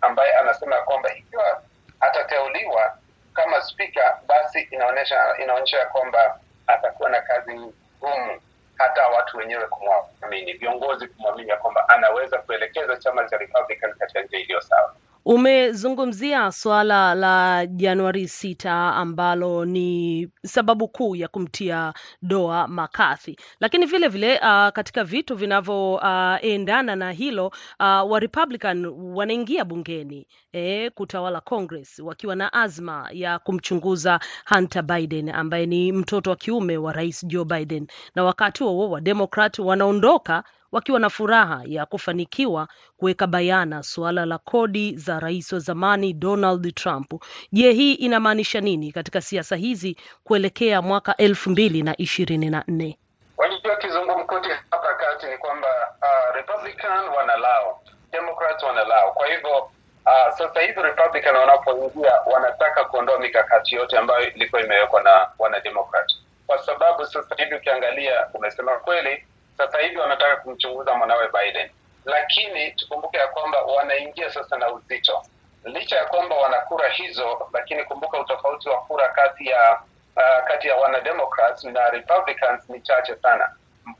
ambaye 0.00 0.34
anasema 0.34 0.76
kwamba 0.76 1.14
ikiwa 1.14 1.62
atateuliwa 2.00 2.96
kama 3.34 3.60
spika, 3.62 4.18
basi 4.26 4.60
inaonyesha 4.70 5.36
inaonyesha 5.42 5.86
kwamba 5.86 6.38
atakuwa 6.66 7.10
na 7.10 7.20
kazi 7.20 7.54
ngumu 7.54 8.40
hata 8.74 9.08
watu 9.08 9.36
wenyewe 9.36 9.66
kumwamini, 9.66 10.52
viongozi 10.52 11.06
kumwamini 11.08 11.48
ya 11.50 11.56
kwamba 11.56 11.88
anaweza 11.88 12.38
kuelekeza 12.38 12.96
chama 12.96 13.24
cha 13.24 13.36
Republican 13.38 13.94
katika 13.94 14.22
njia 14.22 14.38
iliyo 14.38 14.60
sawa. 14.60 14.94
Umezungumzia 15.24 16.52
suala 16.52 17.14
la 17.14 17.66
Januari 17.66 18.28
sita 18.28 18.94
ambalo 18.94 19.64
ni 19.64 20.28
sababu 20.46 20.88
kuu 20.88 21.16
ya 21.16 21.28
kumtia 21.28 21.94
doa 22.22 22.68
McCarthy, 22.68 23.36
lakini 23.60 23.86
vile 23.86 24.08
vile 24.08 24.34
uh, 24.38 24.68
katika 24.68 25.04
vitu 25.04 25.36
vinavyoendana 25.36 26.92
uh, 26.92 26.98
na 26.98 27.12
hilo 27.12 27.46
uh, 27.46 28.10
wa 28.10 28.20
Republican 28.20 28.86
wanaingia 29.14 29.64
bungeni 29.64 30.26
eh, 30.52 30.90
kutawala 30.94 31.40
Congress 31.40 31.98
wakiwa 31.98 32.36
na 32.36 32.52
azma 32.52 33.08
ya 33.12 33.38
kumchunguza 33.38 34.20
Hunter 34.48 34.82
Biden 34.82 35.28
ambaye 35.28 35.66
ni 35.66 35.92
mtoto 35.92 36.30
wa 36.30 36.36
kiume 36.36 36.76
wa 36.76 36.92
Rais 36.92 37.26
Joe 37.26 37.44
Biden, 37.44 37.86
na 38.14 38.24
wakati 38.24 38.64
huo 38.64 38.90
wa 38.90 39.00
Democrat 39.00 39.58
wanaondoka 39.58 40.44
wakiwa 40.72 41.00
na 41.00 41.10
furaha 41.10 41.60
ya 41.66 41.86
kufanikiwa 41.86 42.68
kuweka 42.96 43.26
bayana 43.26 43.82
suala 43.82 44.26
la 44.26 44.38
kodi 44.38 44.96
za 44.96 45.20
rais 45.20 45.52
wa 45.52 45.58
zamani 45.58 46.12
Donald 46.12 46.74
Trump. 46.74 47.12
Je, 47.52 47.72
hii 47.72 47.94
inamaanisha 47.94 48.60
nini 48.60 48.92
katika 48.92 49.20
siasa 49.20 49.56
hizi 49.56 49.96
kuelekea 50.24 50.82
mwaka 50.82 51.16
elfu 51.16 51.50
mbili 51.50 51.82
na 51.82 51.96
ishirini 51.96 52.50
na 52.50 52.64
nne? 52.68 52.98
Wajua, 53.36 53.76
kizungumkuti 53.76 54.48
hapa 54.70 54.94
kati 54.94 55.26
ni 55.26 55.38
kwamba 55.38 55.68
uh, 56.02 56.36
Republican 56.36 57.04
wanalao, 57.16 57.82
Democrat 58.12 58.62
wanalao. 58.62 59.12
Kwa 59.12 59.26
hivyo 59.26 59.58
uh, 60.06 60.38
sasa 60.38 60.60
hivi 60.60 60.82
Republican 60.82 61.36
wanapoingia 61.36 62.12
wanataka 62.34 62.84
kuondoa 62.84 63.18
mikakati 63.18 63.74
yote 63.74 63.98
ambayo 63.98 64.30
ilikuwa 64.34 64.62
imewekwa 64.62 65.02
na 65.02 65.28
wanademokrat, 65.38 66.12
kwa 66.46 66.58
sababu 66.58 67.06
sasa 67.06 67.34
hivi 67.34 67.54
ukiangalia, 67.54 68.26
umesema 68.34 68.72
kweli 68.72 69.24
sasa 69.58 69.78
hivi 69.78 69.96
wanataka 69.96 70.36
kumchunguza 70.36 70.94
mwanawe 70.94 71.28
Biden, 71.28 71.70
lakini 72.04 72.72
tukumbuke 72.72 73.16
ya 73.18 73.28
kwamba 73.28 73.62
wanaingia 73.62 74.30
sasa 74.30 74.58
na 74.58 74.72
uzito, 74.72 75.22
licha 75.64 75.96
ya 75.96 76.04
kwamba 76.04 76.36
wana 76.36 76.56
kura 76.60 76.88
hizo, 76.88 77.48
lakini 77.52 77.84
kumbuka 77.84 78.20
utofauti 78.20 78.68
wa 78.68 78.80
kura 78.80 79.08
kati 79.08 79.46
ya 79.46 79.80
uh, 80.16 80.46
kati 80.48 80.68
ya 80.68 80.76
wanademocrats 80.76 81.64
na 81.64 81.90
Republicans 81.90 82.68
ni 82.70 82.80
chache 82.80 83.16
sana. 83.16 83.50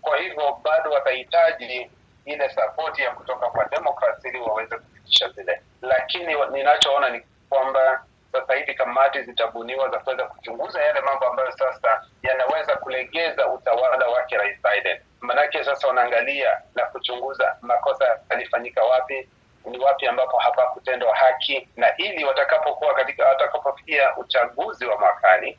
Kwa 0.01 0.17
hivyo 0.17 0.59
bado 0.65 0.91
watahitaji 0.91 1.91
ile 2.25 2.49
sapoti 2.49 3.03
ya 3.03 3.11
kutoka 3.11 3.51
kwa 3.51 3.65
Democrats 3.65 4.25
ili 4.25 4.39
waweze 4.39 4.77
kufikisha 4.79 5.29
zile, 5.29 5.63
lakini 5.83 6.35
ninachoona 6.53 7.11
ni 7.11 7.23
kwamba 7.49 8.05
sasa 8.33 8.55
hivi 8.55 8.75
kamati 8.75 9.23
zitabuniwa 9.23 9.89
za 9.91 9.99
kuweza 9.99 10.25
kuchunguza 10.25 10.83
yale 10.83 11.01
mambo 11.01 11.27
ambayo 11.27 11.53
sasa 11.53 12.05
yanaweza 12.23 12.77
kulegeza 12.77 13.49
utawala 13.49 14.09
wake 14.09 14.37
Rais 14.37 14.59
Biden. 14.63 14.99
Manake 15.21 15.65
sasa 15.65 15.89
wanaangalia 15.89 16.61
na 16.75 16.85
kuchunguza 16.87 17.57
makosa 17.61 18.21
yalifanyika 18.31 18.83
wapi, 18.85 19.29
ni 19.65 19.79
wapi 19.79 20.07
ambapo 20.07 20.39
hapa 20.39 20.67
kutendwa 20.67 21.15
haki, 21.17 21.69
na 21.77 21.97
ili 21.97 22.25
watakapokuwa 22.25 22.95
katika 22.95 23.29
watakapofikia 23.29 24.17
uchaguzi 24.17 24.87
wa 24.87 24.99
mwakani 24.99 25.59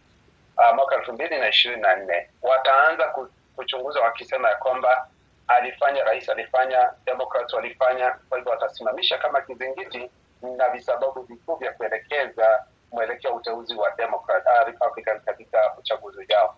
uh, 0.57 0.75
mwaka 0.75 0.95
elfu 0.95 1.13
mbili 1.13 1.37
na 1.39 1.49
ishirini 1.49 1.81
na 1.81 1.95
nne 1.95 2.29
wataanza 2.41 3.13
kuchunguza 3.55 4.01
wakisema 4.01 4.49
ya 4.49 4.55
kwamba 4.55 5.07
alifanya 5.47 6.03
rais 6.03 6.29
alifanya, 6.29 6.91
Democrats 7.05 7.53
walifanya. 7.53 8.15
Kwa 8.29 8.37
hivyo 8.37 8.51
watasimamisha 8.51 9.17
kama 9.17 9.41
kizingiti 9.41 10.09
na 10.43 10.69
visababu 10.69 11.21
vikuu 11.21 11.55
vya 11.55 11.71
kuelekeza 11.73 12.63
mwelekeo 12.91 13.35
uteuzi 13.35 13.75
wa 13.75 13.91
Democrat, 13.91 14.45
uh, 14.45 14.67
Republican 14.67 15.19
katika 15.19 15.73
uchaguzi 15.79 16.19
ujao. 16.19 16.57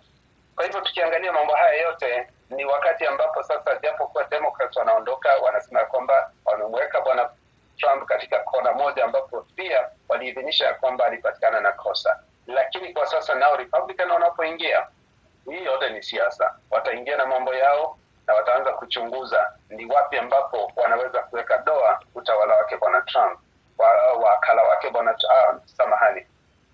Kwa 0.56 0.66
hivyo 0.66 0.82
tukiangalia 0.82 1.32
mambo 1.32 1.54
haya 1.56 1.82
yote 1.82 2.28
ni 2.50 2.66
wakati 2.66 3.06
ambapo 3.06 3.44
sasa, 3.44 3.76
japokuwa 3.84 4.24
Democrats 4.24 4.78
wanaondoka, 4.78 5.36
wanasema 5.38 5.80
kwamba 5.86 6.32
wamemweka 6.46 7.02
bwana 7.02 7.30
Trump 7.78 8.06
katika 8.06 8.40
kona 8.40 8.74
moja, 8.74 9.06
ambapo 9.06 9.42
pia 9.56 9.90
waliidhinisha 10.10 10.74
kwamba 10.74 11.06
alipatikana 11.06 11.62
na 11.62 11.72
kosa, 11.72 12.20
lakini 12.48 12.94
kwa 12.94 13.06
sasa 13.06 13.36
nao 13.36 13.56
Republican 13.58 14.12
wanapoingia, 14.12 14.88
hii 15.50 15.64
yote 15.66 15.90
ni 15.90 16.04
siasa, 16.04 16.56
wataingia 16.72 17.18
na 17.18 17.26
mambo 17.26 17.54
yao 17.56 17.98
na 18.28 18.34
wataanza 18.34 18.72
kuchunguza 18.72 19.52
ni 19.70 19.86
wapi 19.86 20.18
ambapo 20.18 20.72
wanaweza 20.76 21.20
kuweka 21.20 21.58
doa 21.58 22.00
utawala 22.16 22.56
wake 22.56 22.78
bwana 22.78 23.02
Trump 23.02 23.40
wakala 24.24 24.62
wa 24.64 24.70
wake 24.70 24.90
bwana 24.90 25.12
uh, 25.12 25.56
samahani, 25.66 26.26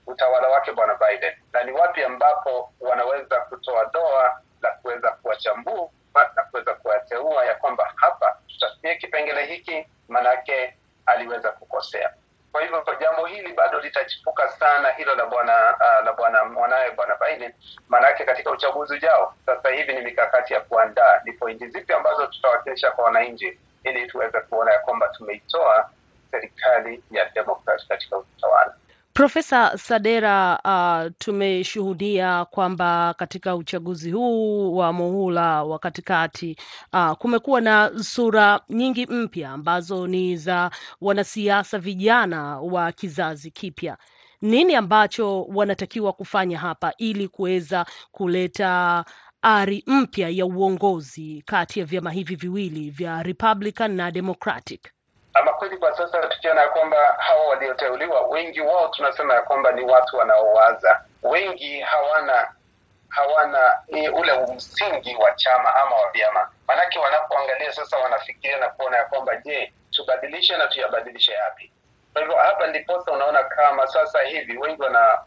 utawala 0.08 0.48
wake 0.50 0.72
bwana 0.72 0.96
Biden, 0.96 1.34
na 1.54 1.64
ni 1.64 1.72
wapi 1.72 2.04
ambapo 2.04 2.72
wanaweza 2.80 3.40
kutoa 3.42 3.86
doa 3.94 4.42
la 4.62 4.70
kuweza 4.72 5.12
kuwachambua 5.12 5.90
na 6.36 6.44
kuweza 6.44 6.74
kuwateua 6.74 7.46
ya 7.46 7.56
kwamba 7.56 7.94
hapa 7.96 8.38
tutatumia 8.48 8.96
kipengele 8.96 9.46
hiki, 9.46 9.86
manake 10.10 10.78
aliweza 11.06 11.52
kukosea. 11.52 12.14
Kwa 12.52 12.62
hivyo 12.62 12.84
jambo 13.00 13.26
hili 13.26 13.54
bado 13.54 13.80
litachipuka 13.80 14.50
sana, 14.50 14.92
hilo 14.92 15.16
la 15.16 15.26
bwana 15.26 15.76
uh, 15.76 16.06
la 16.06 16.14
bwana 16.14 16.44
mwanawe 16.46 16.92
bwana 16.92 17.16
Biden, 17.16 17.54
manake 17.90 18.26
katika 18.26 18.52
uchaguzi 18.52 18.94
ujao. 18.94 19.34
Sasa 19.46 19.70
hivi 19.70 19.94
ni 19.94 20.02
mikakati 20.02 20.54
ya 20.54 20.62
kuandaa 20.62 21.22
ni 21.26 21.32
pointi 21.34 21.68
zipi 21.68 21.94
ambazo 21.94 22.28
tutawakilisha 22.28 22.92
kwa 22.92 23.04
wananchi, 23.06 23.60
ili 23.84 24.08
tuweze 24.08 24.40
kuona 24.42 24.72
ya 24.74 24.80
kwamba 24.80 25.08
tumeitoa 25.08 25.90
serikali 26.32 27.04
ya 27.12 27.30
Democrat 27.36 27.88
katika 27.88 28.18
utawala. 28.18 28.76
Profesa 29.14 29.78
Sadera, 29.78 30.60
uh, 30.66 31.12
tumeshuhudia 31.18 32.46
kwamba 32.46 33.14
katika 33.18 33.56
uchaguzi 33.56 34.12
huu 34.12 34.76
wa 34.76 34.94
muhula 34.94 35.64
wa 35.64 35.80
katikati 35.80 36.58
uh, 36.94 37.12
kumekuwa 37.12 37.62
na 37.62 37.92
sura 38.04 38.60
nyingi 38.70 39.06
mpya 39.06 39.50
ambazo 39.52 40.08
ni 40.08 40.38
za 40.38 40.72
wanasiasa 41.02 41.80
vijana 41.80 42.60
wa 42.60 42.92
kizazi 42.92 43.52
kipya. 43.52 43.98
Nini 44.42 44.76
ambacho 44.76 45.44
wanatakiwa 45.44 46.14
kufanya 46.14 46.60
hapa 46.60 46.94
ili 46.98 47.28
kuweza 47.28 47.86
kuleta 48.12 49.06
ari 49.42 49.84
mpya 49.88 50.30
ya 50.30 50.46
uongozi 50.46 51.44
kati 51.46 51.80
ya 51.80 51.86
vyama 51.86 52.12
hivi 52.12 52.36
viwili 52.36 52.90
vya 52.90 53.24
Republican 53.24 53.96
na 53.96 54.12
Democratic? 54.12 54.92
Ama 55.34 55.54
kweli 55.54 55.78
kwa 55.78 55.98
sasa 55.98 56.20
tukiona 56.28 56.62
ya 56.62 56.70
kwamba 56.70 56.98
hawa 57.18 57.48
walioteuliwa 57.48 58.22
wengi 58.28 58.62
wao 58.62 58.88
tunasema 58.88 59.34
ya 59.34 59.42
kwamba 59.42 59.72
ni 59.72 59.82
watu 59.84 60.18
wanaowaza, 60.18 61.02
wengi 61.24 61.80
hawana 61.80 62.52
hawana 63.10 63.80
ni 63.88 64.10
ule 64.10 64.34
msingi 64.56 65.16
wa 65.16 65.32
chama 65.32 65.76
ama 65.76 65.96
wa 65.96 66.12
vyama. 66.12 66.50
Maanake 66.68 67.00
wanapoangalia 67.00 67.72
sasa, 67.74 67.98
wanafikiria 67.98 68.58
na 68.58 68.70
kuona 68.70 68.98
ya 68.98 69.06
kwamba 69.06 69.36
je, 69.36 69.74
tubadilishe 69.92 70.58
na 70.58 70.68
tuyabadilishe 70.68 71.32
yapi? 71.34 71.72
Kwa 72.14 72.22
hivyo 72.22 72.38
hapa 72.38 72.68
ndiposa 72.68 73.12
unaona 73.12 73.44
kama 73.44 73.88
sasa 73.88 74.22
hivi 74.22 74.58
wengi 74.58 74.82
wana 74.82 75.18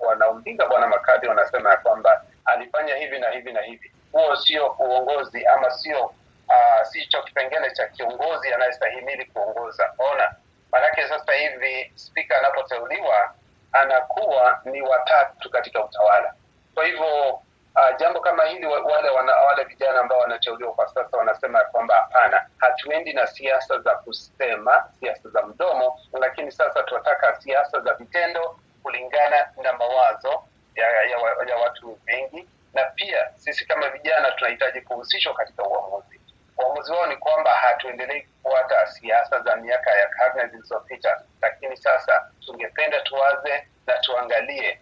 bwana 0.69 0.87
Makadhi, 0.89 1.27
wanasema 1.29 1.71
ya 1.71 1.77
kwamba 1.77 2.25
alifanya 2.45 2.95
hivi 2.97 3.19
na 3.19 3.31
hivi 3.31 3.53
na 3.53 3.61
hivi. 3.63 3.93
Huo 4.13 4.37
sio 4.37 4.77
uongozi 4.79 5.47
ama 5.47 5.71
sio 5.71 6.15
uh, 6.55 6.87
sicho 6.87 7.23
kipengele 7.23 7.71
cha 7.71 7.87
kiongozi 7.89 8.53
anayestahimili 8.55 9.25
kuongoza. 9.25 9.93
Ona, 9.99 10.35
maanake 10.73 11.09
sasa 11.09 11.33
hivi 11.33 11.93
spika 11.95 12.39
anapoteuliwa 12.39 13.35
anakuwa 13.73 14.61
ni 14.65 14.83
watatu 14.83 15.51
katika 15.51 15.85
utawala. 15.85 16.35
Kwa 16.75 16.85
hivyo 16.87 17.29
uh, 17.75 17.97
jambo 17.99 18.21
kama 18.21 18.45
hili 18.45 18.67
wale 18.67 19.09
wana, 19.11 19.37
wale 19.37 19.65
vijana 19.65 20.01
ambao 20.01 20.19
wanateuliwa 20.19 20.73
kwa 20.75 20.89
sasa 20.89 21.17
wanasema 21.17 21.61
kwamba 21.61 21.95
hapana, 21.95 22.47
hatuendi 22.59 23.13
na 23.13 23.27
siasa 23.27 23.79
za 23.79 23.95
kusema, 23.95 24.85
siasa 25.01 25.29
za 25.29 25.43
mdomo, 25.43 26.01
lakini 26.21 26.53
sasa 26.53 26.83
tunataka 26.83 27.41
siasa 27.41 27.81
za 27.81 27.95
vitendo 27.95 28.59
kulingana 28.83 29.47
na 29.63 29.73
mawazo 29.73 30.45
ya, 30.75 30.87
ya, 30.87 31.19
ya 31.49 31.57
watu 31.57 31.99
wengi 32.07 32.49
na 32.75 32.85
pia 32.85 33.31
sisi 33.37 33.67
kama 33.67 33.89
vijana 33.89 34.31
tunahitaji 34.31 34.81
kuhusishwa 34.81 35.35
katika 35.35 35.63
uamuzi. 35.63 36.21
Uamuzi 36.59 36.93
wao 36.93 37.07
ni 37.07 37.17
kwamba 37.17 37.51
hatuendelei 37.55 38.23
kufuata 38.43 38.87
siasa 38.87 39.41
za 39.41 39.57
miaka 39.57 39.91
ya 39.91 40.07
karne 40.07 40.47
zilizopita, 40.47 41.23
lakini 41.43 41.77
sasa 41.77 42.31
tungependa 42.47 43.01
tuwaze 43.01 43.67
na 43.87 43.93
tuangalie 43.99 44.81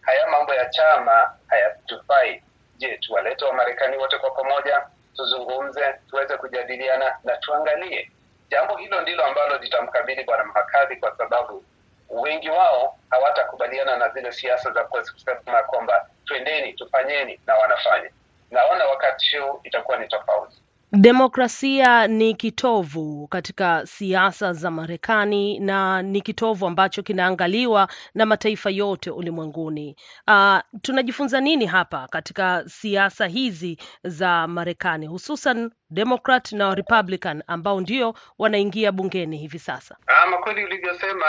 haya 0.00 0.26
mambo 0.30 0.54
ya 0.54 0.66
chama 0.66 1.36
hayatufai. 1.46 2.42
Je, 2.76 2.96
tuwalete 2.98 3.44
Wamarekani 3.44 3.96
wote 3.96 4.18
kwa 4.18 4.30
pamoja, 4.30 4.86
tuzungumze, 5.16 5.94
tuweze 6.10 6.36
kujadiliana 6.36 7.18
na 7.24 7.36
tuangalie. 7.36 8.10
Jambo 8.50 8.76
hilo 8.76 9.00
ndilo 9.00 9.24
ambalo 9.24 9.58
litamkabili 9.58 10.24
Bwana 10.24 10.44
Makadhi 10.44 10.96
kwa 10.96 11.16
sababu 11.16 11.64
wengi 12.08 12.50
wao 12.50 12.98
hawatakubaliana 13.10 13.96
na 13.96 14.08
zile 14.08 14.32
siasa 14.32 14.70
za 14.72 14.84
kusema 14.84 15.62
kwamba 15.62 16.06
twendeni, 16.24 16.72
tufanyeni, 16.72 17.40
na 17.46 17.54
wanafanya. 17.54 18.10
Naona 18.50 18.86
wakati 18.86 19.36
huu 19.38 19.60
itakuwa 19.64 19.96
ni 19.98 20.08
tofauti. 20.08 20.62
Demokrasia 20.92 22.06
ni 22.06 22.34
kitovu 22.34 23.26
katika 23.26 23.86
siasa 23.86 24.52
za 24.52 24.70
Marekani 24.70 25.58
na 25.60 26.02
ni 26.02 26.20
kitovu 26.20 26.66
ambacho 26.66 27.02
kinaangaliwa 27.02 27.88
na 28.14 28.26
mataifa 28.26 28.70
yote 28.70 29.10
ulimwenguni. 29.10 29.96
Uh, 30.28 30.58
tunajifunza 30.82 31.40
nini 31.40 31.66
hapa 31.66 32.08
katika 32.10 32.64
siasa 32.66 33.26
hizi 33.26 33.78
za 34.04 34.46
Marekani, 34.46 35.06
hususan 35.06 35.70
Democrat 35.90 36.52
na 36.52 36.74
Republican 36.74 37.42
ambao 37.46 37.80
ndio 37.80 38.14
wanaingia 38.38 38.92
bungeni 38.92 39.36
hivi 39.38 39.58
sasa? 39.58 39.96
Ama 40.22 40.38
kweli 40.38 40.64
ulivyosema, 40.64 41.26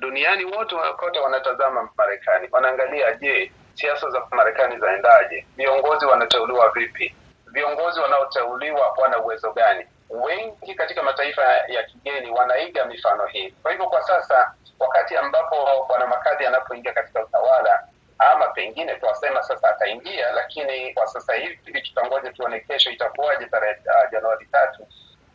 duniani 0.00 0.44
wote 0.44 0.76
kote 0.96 1.18
wanatazama 1.18 1.88
Marekani, 1.98 2.48
wanaangalia, 2.52 3.14
je, 3.14 3.52
siasa 3.74 4.10
za 4.10 4.22
Marekani 4.30 4.78
zaendaje? 4.80 5.46
Viongozi 5.56 6.06
wanateuliwa 6.06 6.70
vipi? 6.74 7.14
Viongozi 7.52 8.00
wanaoteuliwa 8.00 8.90
wana 8.96 9.18
uwezo 9.18 9.52
gani? 9.52 9.86
Wengi 10.10 10.74
katika 10.74 11.02
mataifa 11.02 11.42
ya 11.44 11.82
kigeni 11.82 12.30
wanaiga 12.30 12.84
mifano 12.84 13.26
hii. 13.26 13.50
Kwa 13.62 13.70
hivyo, 13.70 13.86
kwa 13.86 14.02
sasa, 14.02 14.54
wakati 14.78 15.16
ambapo 15.16 15.84
bwana 15.88 16.06
Makadhi 16.06 16.46
anapoingia 16.46 16.92
katika 16.92 17.24
utawala, 17.24 17.84
ama 18.18 18.46
pengine 18.48 18.94
tuwasema 18.94 19.42
sasa 19.42 19.68
ataingia, 19.70 20.30
lakini 20.32 20.94
kwa 20.94 21.06
sasa 21.06 21.34
hivi 21.34 21.80
tutangoja 21.82 22.32
tuone 22.32 22.60
kesho 22.60 22.90
itakuwaje, 22.90 23.46
tarehe 23.46 23.74
uh, 23.86 24.10
Januari 24.12 24.46
tatu 24.46 24.82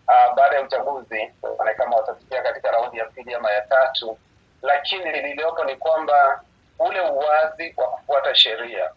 uh, 0.08 0.36
baada 0.36 0.56
ya 0.56 0.62
uchaguzi 0.62 1.32
tuone 1.42 1.74
kama 1.74 1.96
watafikia 1.96 2.42
katika 2.42 2.72
raundi 2.72 2.98
ya 2.98 3.06
pili 3.06 3.34
ama 3.34 3.52
ya 3.52 3.62
tatu, 3.62 4.18
lakini 4.62 5.12
lililopo 5.12 5.64
ni 5.64 5.76
kwamba 5.76 6.42
ule 6.80 7.02
uwazi 7.02 7.74
wa 7.78 7.88
kufuata 7.88 8.36
sheria 8.36 8.90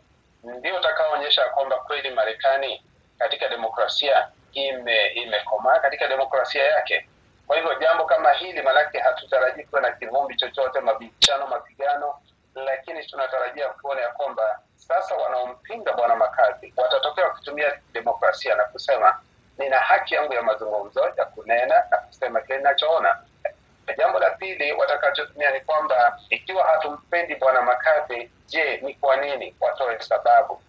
ndio 0.44 0.76
utakaoonyesha 0.76 1.44
kwamba 1.44 1.76
kweli 1.76 2.10
Marekani 2.10 2.82
katika 3.18 3.48
demokrasia 3.48 4.28
ime 4.52 5.06
imekomaa 5.06 5.78
katika 5.78 6.08
demokrasia 6.08 6.64
yake. 6.64 7.08
Kwa 7.46 7.56
hivyo 7.56 7.74
jambo 7.74 8.04
kama 8.04 8.32
hili, 8.32 8.62
maanake 8.62 8.98
hatutarajii 8.98 9.64
kuwa 9.64 9.80
na 9.80 9.92
kivumbi 9.92 10.36
chochote, 10.36 10.80
mabishano, 10.80 11.46
mapigano, 11.46 12.14
lakini 12.54 13.06
tunatarajia 13.06 13.68
kuona 13.68 14.00
ya 14.00 14.08
kwamba 14.08 14.58
sasa 14.76 15.14
wanaompinga 15.14 15.92
bwana 15.92 16.16
Makazi 16.16 16.72
watatokea 16.76 17.24
wakitumia 17.24 17.80
demokrasia 17.92 18.54
na 18.54 18.64
kusema 18.64 19.20
nina 19.58 19.78
haki 19.78 20.14
yangu 20.14 20.32
ya 20.34 20.42
mazungumzo 20.42 21.00
ya 21.16 21.24
kunena 21.24 21.84
na 21.90 21.96
kusema 21.98 22.40
kile 22.40 22.58
ninachoona. 22.58 23.18
Jambo 23.98 24.18
la 24.18 24.30
pili 24.30 24.72
watakachotumia 24.72 25.50
ni 25.50 25.60
kwamba 25.60 26.18
ikiwa 26.30 26.64
hatumpendi 26.66 27.34
bwana 27.34 27.62
Makadhi, 27.62 28.30
je, 28.46 28.76
ni 28.76 28.94
kwa 28.94 29.16
nini? 29.16 29.56
Watoe 29.60 30.00
sababu. 30.00 30.60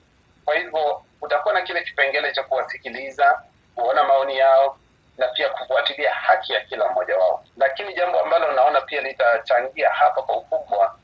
Kwa 0.45 0.55
hivyo 0.55 1.03
utakuwa 1.21 1.53
na 1.53 1.61
kile 1.61 1.83
kipengele 1.83 2.31
cha 2.31 2.43
kuwasikiliza, 2.43 3.41
kuona 3.75 4.03
maoni 4.03 4.37
yao 4.37 4.77
na 5.17 5.27
pia 5.27 5.49
kufuatilia 5.49 6.13
haki 6.13 6.53
ya 6.53 6.59
kila 6.61 6.89
mmoja 6.91 7.17
wao. 7.17 7.43
Lakini 7.57 7.93
jambo 7.93 8.19
ambalo 8.19 8.51
naona 8.51 8.81
pia 8.81 9.01
litachangia 9.01 9.89
hapa 9.89 10.21
kwa 10.21 10.37
ukubwa 10.37 10.95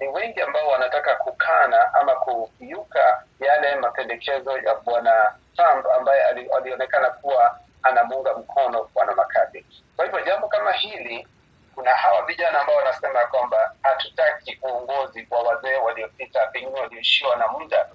ni 0.00 0.08
wengi 0.08 0.40
ambao 0.40 0.68
wanataka 0.68 1.14
kukana 1.16 1.94
ama 1.94 2.14
kukiuka 2.14 3.22
yale 3.40 3.76
mapendekezo 3.76 4.58
ya 4.58 4.74
bwana 4.74 5.34
Trump 5.56 5.86
ambaye 5.98 6.22
alionekana 6.56 7.10
kuwa 7.10 7.58
anamuunga 7.82 8.34
mkono 8.34 8.88
bwana 8.94 9.14
Makadhi. 9.14 9.66
Kwa 9.96 10.04
hivyo 10.04 10.20
jambo 10.20 10.48
kama 10.48 10.72
hili, 10.72 11.28
kuna 11.74 11.90
hawa 11.94 12.26
vijana 12.26 12.60
ambao 12.60 12.76
wanasema 12.76 13.20
kwamba 13.26 13.72
hatutaki 13.82 14.58
uongozi 14.62 15.26
wa 15.30 15.42
wazee 15.42 15.76
waliopita, 15.76 16.46
pengine 16.46 16.80
walioishiwa 16.80 17.36
na 17.36 17.48
muda 17.48 17.86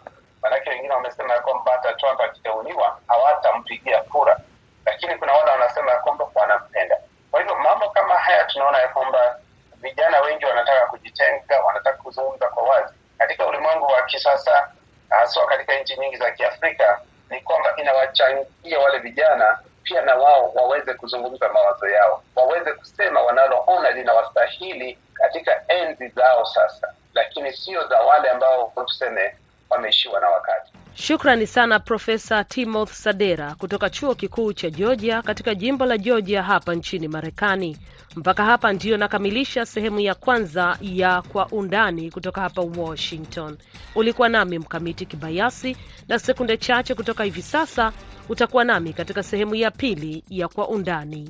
Maanake 0.42 0.70
wengine 0.70 0.94
wamesema 0.94 1.34
ya 1.34 1.42
kwamba 1.42 1.72
hata 1.72 1.94
Trump 1.94 2.22
akiteuliwa 2.22 3.00
hawatampigia 3.08 4.02
kura, 4.04 4.40
lakini 4.86 5.16
kuna 5.16 5.34
wale 5.34 5.52
wanasema 5.52 5.92
ya 5.92 6.00
kwamba 6.00 6.28
wanampenda. 6.36 6.98
Kwa 7.32 7.40
hivyo 7.40 7.56
mambo 7.56 7.90
kama 7.90 8.16
haya 8.16 8.44
tunaona 8.44 8.78
ya 8.78 8.88
kwamba 8.88 9.40
vijana 9.82 10.22
wengi 10.22 10.46
wanataka 10.46 10.86
kujitenga, 10.88 11.60
wanataka 11.62 11.98
kuzungumza 12.04 12.48
kwa 12.48 12.64
wazi. 12.64 12.94
Katika 13.18 13.48
ulimwengu 13.48 13.86
wa 13.86 14.02
kisasa, 14.02 14.70
haswa 15.10 15.46
katika 15.48 15.80
nchi 15.80 15.98
nyingi 16.00 16.18
za 16.18 16.32
Kiafrika, 16.32 17.02
ni 17.30 17.42
kwamba 17.42 17.76
inawachangia 17.78 18.80
wale 18.80 19.00
vijana 19.00 19.60
pia 19.84 20.02
na 20.02 20.16
wao 20.16 20.52
waweze 20.56 20.94
kuzungumza 20.94 21.50
mawazo 21.50 21.90
yao, 21.90 22.24
waweze 22.36 22.72
kusema 22.74 23.22
wanaloona 23.22 23.92
linawastahili 23.92 24.98
katika 25.14 25.62
enzi 25.68 26.08
zao 26.08 26.46
sasa, 26.46 26.94
lakini 27.14 27.54
sio 27.54 27.88
za 27.88 28.00
wale 28.02 28.30
ambao 28.30 28.74
tuseme 28.88 29.36
wameishiwa 29.70 30.20
na 30.22 30.28
wakati. 30.30 30.74
Shukrani 30.94 31.48
sana 31.48 31.80
Profesa 31.80 32.44
Timothy 32.44 32.94
Sadera 32.94 33.56
kutoka 33.56 33.90
chuo 33.90 34.16
kikuu 34.16 34.54
cha 34.54 34.70
Georgia 34.70 35.22
katika 35.22 35.56
jimbo 35.56 35.86
la 35.86 35.98
Georgia 35.98 36.44
hapa 36.44 36.76
nchini 36.76 37.08
Marekani. 37.08 37.78
Mpaka 38.16 38.46
hapa 38.46 38.74
ndiyo 38.74 38.98
nakamilisha 38.98 39.66
sehemu 39.66 40.00
ya 40.00 40.16
kwanza 40.16 40.78
ya 40.82 41.22
Kwa 41.22 41.48
Undani 41.48 42.12
kutoka 42.12 42.42
hapa 42.42 42.62
Washington. 42.62 43.58
Ulikuwa 43.96 44.30
nami 44.30 44.60
Mkamiti 44.60 45.06
Kibayasi, 45.06 45.78
na 46.08 46.20
sekunde 46.20 46.58
chache 46.58 46.96
kutoka 46.96 47.24
hivi 47.24 47.42
sasa 47.42 47.92
utakuwa 48.30 48.64
nami 48.64 48.94
katika 48.94 49.24
sehemu 49.24 49.56
ya 49.56 49.72
pili 49.72 50.24
ya 50.30 50.48
Kwa 50.48 50.68
Undani. 50.68 51.30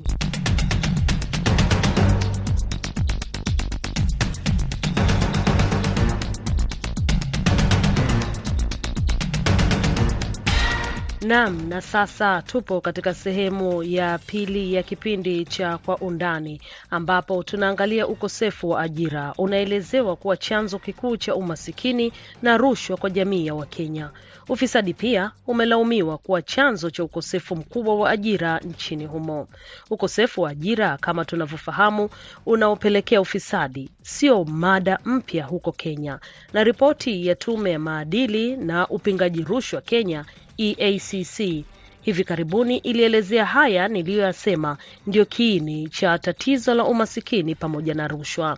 Naam, 11.30 11.70
na 11.70 11.82
sasa 11.82 12.42
tupo 12.42 12.82
katika 12.82 13.14
sehemu 13.14 13.84
ya 13.84 14.18
pili 14.18 14.74
ya 14.74 14.84
kipindi 14.84 15.46
cha 15.46 15.78
Kwa 15.78 15.98
Undani, 15.98 16.62
ambapo 16.90 17.44
tunaangalia 17.44 18.08
ukosefu 18.08 18.70
wa 18.70 18.82
ajira 18.82 19.34
unaelezewa 19.38 20.16
kuwa 20.16 20.38
chanzo 20.38 20.80
kikuu 20.80 21.18
cha 21.18 21.36
umasikini 21.36 22.14
na 22.42 22.58
rushwa 22.58 22.98
kwa 22.98 23.10
jamii 23.10 23.46
ya 23.46 23.54
Wakenya. 23.56 24.10
Ufisadi 24.50 24.94
pia 24.94 25.32
umelaumiwa 25.48 26.18
kuwa 26.18 26.42
chanzo 26.42 26.90
cha 26.90 27.04
ukosefu 27.04 27.56
mkubwa 27.56 27.96
wa 27.96 28.10
ajira 28.10 28.60
nchini 28.60 29.06
humo. 29.06 29.48
Ukosefu 29.90 30.42
wa 30.42 30.50
ajira, 30.50 30.98
kama 30.98 31.26
tunavyofahamu, 31.26 32.10
unaopelekea 32.46 33.22
ufisadi 33.22 33.90
sio 34.02 34.44
mada 34.46 35.00
mpya 35.06 35.46
huko 35.46 35.72
Kenya, 35.72 36.20
na 36.54 36.64
ripoti 36.64 37.28
ya 37.28 37.36
tume 37.36 37.72
ya 37.72 37.80
maadili 37.80 38.58
na 38.58 38.88
upingaji 38.88 39.42
rushwa 39.44 39.82
Kenya 39.82 40.26
EACC 40.60 41.66
hivi 42.02 42.24
karibuni 42.24 42.78
ilielezea 42.78 43.46
haya 43.46 43.88
niliyoyasema 43.88 44.78
ndiyo 45.08 45.26
kiini 45.26 45.90
cha 45.90 46.18
tatizo 46.20 46.74
la 46.74 46.84
umasikini 46.84 47.56
pamoja 47.56 47.94
na 47.94 48.08
rushwa. 48.08 48.58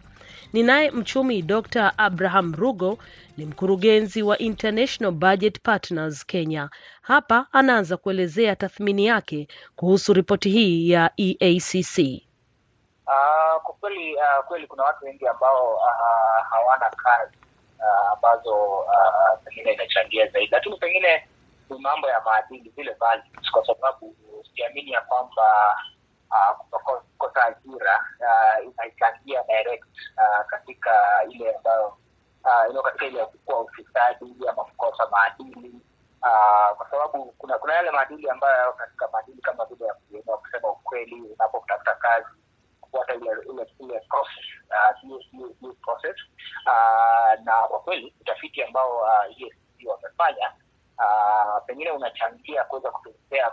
Ninaye 0.54 0.92
mchumi 0.92 1.42
Dr. 1.42 1.94
Abraham 1.98 2.54
Rugo, 2.56 2.98
ni 3.38 3.46
mkurugenzi 3.46 4.22
wa 4.24 4.38
International 4.38 5.12
Budget 5.14 5.60
Partners 5.64 6.26
Kenya. 6.26 6.70
Hapa 7.02 7.48
anaanza 7.52 7.98
kuelezea 7.98 8.56
tathmini 8.56 9.06
yake 9.06 9.48
kuhusu 9.76 10.14
ripoti 10.14 10.50
hii 10.50 10.90
ya 10.90 11.12
EACC. 11.18 11.98
Uh, 13.08 13.62
kwa 13.64 13.74
kweli 13.80 14.16
uh, 14.16 14.46
kweli 14.48 14.68
kuna 14.68 14.84
watu 14.84 15.06
wengi 15.06 15.28
ambao 15.28 15.74
uh, 15.76 16.48
hawana 16.50 16.90
kazi 16.90 17.38
ambazo 18.14 18.56
uh, 18.80 19.44
pengine 19.46 19.74
inachangia 19.74 20.28
zaidi, 20.28 20.50
lakini 20.52 20.78
pengine 20.78 21.24
ni 21.72 21.80
mambo 21.80 22.08
ya 22.10 22.22
maadili 22.22 22.70
vile 22.70 22.94
values, 22.94 23.52
kwa 23.52 23.66
sababu 23.66 24.16
siamini 24.56 24.92
ya 24.92 25.02
kwamba 25.02 25.76
uh, 26.32 27.46
ajira 27.46 28.06
uh, 28.20 28.66
inachangia 28.66 29.44
direct 29.44 29.86
uh, 30.18 30.46
katika 30.48 31.24
ile 31.30 31.56
ambayo 31.56 31.98
uh, 32.44 32.70
ino 32.72 32.82
katika 32.82 33.06
ile 33.06 33.20
ya 33.20 33.26
kukua 33.26 33.60
ufisadi 33.60 34.36
ama 34.50 34.64
kukosa 34.64 35.08
maadili. 35.12 35.76
Kwa 36.78 36.88
sababu 36.92 37.26
kuna 37.38 37.58
kuna 37.58 37.74
yale 37.74 37.92
maadili 37.92 38.30
ambayo 38.30 38.74
katika 38.74 39.08
maadili 39.14 39.42
kama 39.42 39.66
vile 39.66 39.86
ya 39.86 39.94
kusema 40.38 40.72
ukweli 40.72 41.22
unapokutafuta 41.22 41.96
kazi 41.96 42.28
kufuata 42.82 43.14
ile 43.16 43.30
ile 43.46 43.66
process 45.82 46.16
na 47.44 47.54
kwa 47.70 47.80
kweli 47.80 48.14
utafiti 48.22 48.64
ambao 48.64 48.98
uh, 48.98 49.88
wamefanya 49.88 50.52
uh, 51.02 51.66
pengine 51.66 51.92
unachangia 51.92 52.64
kuweza 52.64 52.92
kutupea 52.92 53.50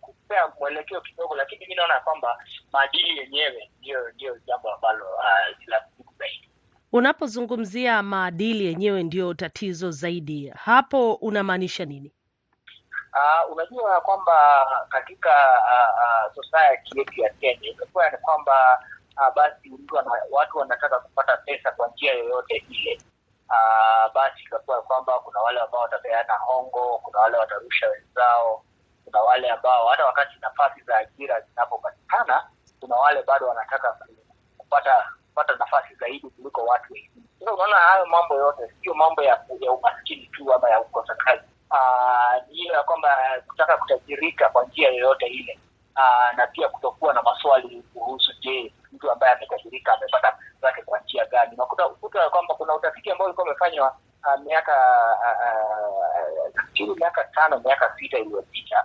kupea 0.00 0.48
mwelekeo 0.60 1.00
kidogo, 1.00 1.34
lakini 1.36 1.66
mi 1.66 1.74
naona 1.74 2.00
kwamba 2.00 2.38
maadili 2.72 3.18
yenyewe 3.18 3.70
ndiyo 3.78 4.08
ndiyo 4.12 4.38
jambo 4.46 4.72
ambalo 4.74 5.04
uh, 5.14 5.66
la 5.68 5.84
muhimu 5.90 6.16
zaidi. 6.18 6.50
Unapozungumzia 6.92 8.02
maadili 8.02 8.66
yenyewe 8.66 9.02
ndiyo 9.02 9.34
tatizo 9.34 9.90
zaidi, 9.90 10.48
hapo 10.48 11.14
unamaanisha 11.14 11.84
nini? 11.84 12.12
Uh, 13.12 13.52
unajua 13.52 14.00
kwamba 14.00 14.66
katika 14.88 15.30
uh, 15.58 16.28
uh, 16.28 16.34
society 16.44 16.98
yetu 16.98 17.20
ya 17.20 17.30
Kenya 17.30 17.68
imekuwa 17.70 18.10
ni 18.10 18.16
kwamba 18.18 18.84
uh, 19.16 19.34
basi 19.34 19.70
mtu 19.70 19.94
wana, 19.94 20.10
watu 20.30 20.58
wanataka 20.58 20.98
kupata 20.98 21.36
pesa 21.36 21.72
kwa 21.72 21.88
njia 21.88 22.12
yoyote 22.14 22.64
ile. 22.70 23.00
Uh, 23.48 24.12
basi 24.14 24.42
ikakuwa 24.42 24.82
kwamba 24.82 25.18
wale 25.50 25.60
ambao 25.60 25.80
watapeana 25.80 26.34
hongo, 26.34 26.98
kuna 27.02 27.18
wale 27.20 27.36
watarusha 27.38 27.88
wenzao, 27.88 28.62
kuna 29.04 29.20
wale 29.20 29.50
ambao 29.50 29.86
hata 29.88 30.06
wakati 30.06 30.38
nafasi 30.40 30.80
za 30.82 30.96
ajira 30.96 31.40
zinapopatikana, 31.40 32.46
kuna 32.80 32.96
wale 32.96 33.22
bado 33.22 33.48
wanataka 33.48 33.96
kupata 34.58 35.08
kupata 35.28 35.56
nafasi 35.56 35.94
zaidi 35.94 36.30
kuliko 36.30 36.64
watu 36.64 36.92
wengine. 36.92 37.24
Sasa 37.38 37.52
unaona 37.54 37.76
hayo 37.76 38.06
mambo 38.06 38.34
yote 38.34 38.74
sio 38.82 38.94
mambo 38.94 39.22
ya, 39.22 39.44
ya 39.60 39.72
umaskini 39.72 40.26
tu 40.26 40.54
ama 40.54 40.70
ya 40.70 40.80
kukosa 40.80 41.14
kazi 41.14 41.42
ni 42.48 42.54
hiyo 42.54 42.74
ya 42.74 42.82
kwamba 42.82 43.16
kutaka 43.46 43.76
kutajirika 43.76 44.48
kwa 44.48 44.64
njia 44.64 44.88
yoyote 44.88 45.26
ile 45.26 45.58
Aa, 45.96 46.32
na 46.32 46.46
pia 46.46 46.68
kutokuwa 46.68 47.14
na 47.14 47.22
maswali 47.22 47.82
kuhusu 47.94 48.32
je, 48.40 48.72
mtu 48.92 49.10
ambaye 49.10 49.32
ametajirika 49.32 49.92
amepata 49.92 50.38
zake 50.62 50.82
kwa 50.82 50.98
njia 51.00 51.24
gani. 51.24 51.54
Unakuta 51.54 51.86
ukuta 51.88 52.30
kwamba 52.30 52.54
kuna 52.54 52.74
utafiti 52.74 53.10
ambao 53.10 53.24
ulikuwa 53.26 53.46
umefanywa 53.46 53.96
miaka 54.44 54.76
nafikiri 56.54 56.90
uh, 56.90 56.94
uh, 56.94 56.98
miaka 56.98 57.24
tano 57.24 57.58
miaka 57.64 57.94
sita 57.98 58.18
iliyopita 58.18 58.84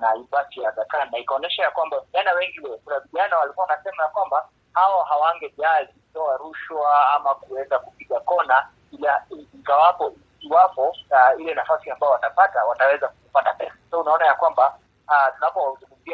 na 0.00 0.14
university 0.14 0.60
ya 0.62 0.72
Khan 0.72 1.10
na 1.10 1.18
ikaonyesha 1.18 1.62
ya 1.62 1.70
kwamba 1.70 2.00
vijana 2.00 2.32
wengi, 2.32 2.60
kuna 2.84 3.00
vijana 3.00 3.38
walikuwa 3.38 3.66
wanasema 3.66 4.02
ya 4.02 4.08
kwamba 4.08 4.48
hao 4.72 5.02
hawangejali 5.02 5.86
kutoa 5.88 6.36
rushwa 6.36 7.08
ama 7.10 7.34
kuweza 7.34 7.78
kupiga 7.78 8.20
kona, 8.20 8.68
ila 8.92 9.24
ingawapo 9.54 10.14
iwapo 10.40 10.88
uh, 10.88 11.40
ile 11.40 11.54
nafasi 11.54 11.90
ambayo 11.90 12.12
watapata 12.12 12.64
wataweza 12.64 13.08
kupata 13.08 13.54
pesa. 13.54 13.74
So 13.90 14.00
unaona 14.00 14.26
ya 14.26 14.34
kwamba 14.34 14.78
uh, 15.08 15.38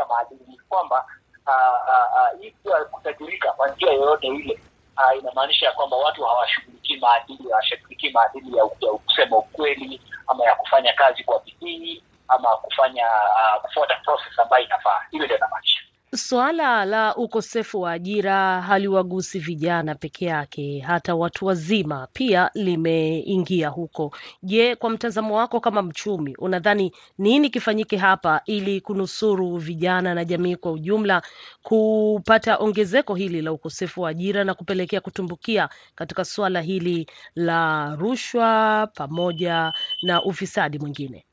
maadili 0.07 0.61
kwamba 0.69 1.07
uh, 1.47 1.55
uh, 1.55 2.75
uh, 2.75 2.81
uh, 2.81 2.89
kutajirika 2.91 3.53
kwa 3.53 3.69
njia 3.69 3.93
yoyote 3.93 4.27
ile 4.27 4.61
uh, 4.97 5.19
inamaanisha 5.19 5.67
ya 5.67 5.73
kwamba 5.73 5.97
watu 5.97 6.25
hawashughulikii 6.25 6.97
maadili, 6.97 7.51
hawashughulikii 7.51 8.11
maadili 8.11 8.57
ya, 8.57 8.65
ya 8.65 8.93
kusema 8.93 9.37
ukweli 9.39 10.01
ama 10.27 10.45
ya 10.45 10.55
kufanya 10.55 10.93
kazi 10.93 11.25
kwa 11.25 11.41
bidii 11.41 12.03
ama 12.29 12.57
kufanya 12.57 13.07
uh, 13.07 13.63
kufuata 13.63 13.95
process 13.95 14.39
ambayo 14.39 14.65
inafaa. 14.65 15.01
Hiyo 15.11 15.25
ndio 15.25 15.37
inamaanisha. 15.37 15.79
Suala 16.17 16.85
la 16.85 17.17
ukosefu 17.17 17.81
wa 17.81 17.93
ajira 17.93 18.63
haliwagusi 18.63 19.39
vijana 19.39 19.95
peke 19.95 20.25
yake, 20.27 20.81
hata 20.81 21.15
watu 21.15 21.47
wazima 21.47 22.09
pia 22.13 22.51
limeingia 22.55 23.69
huko. 23.69 24.13
Je, 24.43 24.77
kwa 24.77 24.91
mtazamo 24.91 25.37
wako 25.37 25.61
kama 25.61 25.83
mchumi, 25.83 26.37
unadhani 26.39 26.93
nini 27.19 27.51
kifanyike 27.51 27.97
hapa 27.97 28.41
ili 28.47 28.81
kunusuru 28.81 29.57
vijana 29.57 30.15
na 30.15 30.25
jamii 30.25 30.57
kwa 30.57 30.73
ujumla 30.73 31.23
kupata 31.63 32.57
ongezeko 32.59 33.15
hili 33.15 33.43
la 33.43 33.53
ukosefu 33.53 34.01
wa 34.03 34.11
ajira 34.11 34.45
na 34.45 34.55
kupelekea 34.55 35.01
kutumbukia 35.01 35.69
katika 35.95 36.25
suala 36.25 36.61
hili 36.61 37.07
la 37.35 37.95
rushwa 37.97 38.87
pamoja 38.95 39.73
na 40.03 40.23
ufisadi 40.25 40.79
mwingine? 40.79 41.25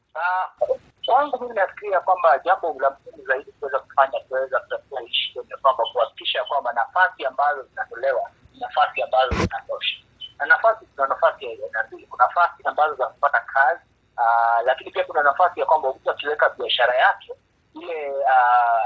Kwangu 1.12 1.40
mimi 1.42 1.56
nafikiria 1.56 2.00
kwamba 2.00 2.40
jambo 2.40 2.76
la 2.80 2.90
muhimu 2.90 3.26
zaidi 3.28 3.52
kuweza 3.52 3.80
kufanya 3.80 4.20
kuweza 4.20 4.60
kutatua 4.60 5.00
hii 5.02 5.34
kwamba 5.62 5.84
kuhakikisha 5.94 6.44
kwamba 6.44 6.74
nafasi 6.74 7.26
ambazo 7.26 7.64
zinatolewa 7.64 8.30
ni 8.54 8.60
nafasi 8.60 9.02
ambazo 9.02 9.30
zinatosha, 9.36 9.96
na 10.38 10.46
nafasi 10.46 10.86
kuna 10.86 11.08
nafasi 11.08 11.46
ya 11.46 11.52
aina 11.52 11.84
mbili. 11.88 12.08
Kuna 12.08 12.26
nafasi 12.28 12.64
ambazo 12.64 12.96
za 12.96 13.08
kupata 13.08 13.40
kazi 13.40 13.82
uh, 14.18 14.66
lakini 14.66 14.92
pia 14.92 15.04
kuna 15.04 15.24
nafasi 15.24 15.60
ya 15.60 15.66
kwamba 15.66 15.90
mtu 15.94 16.12
akiweka 16.12 16.50
biashara 16.50 16.96
yake 16.96 17.34
ile 17.74 18.12
uh, 18.12 18.82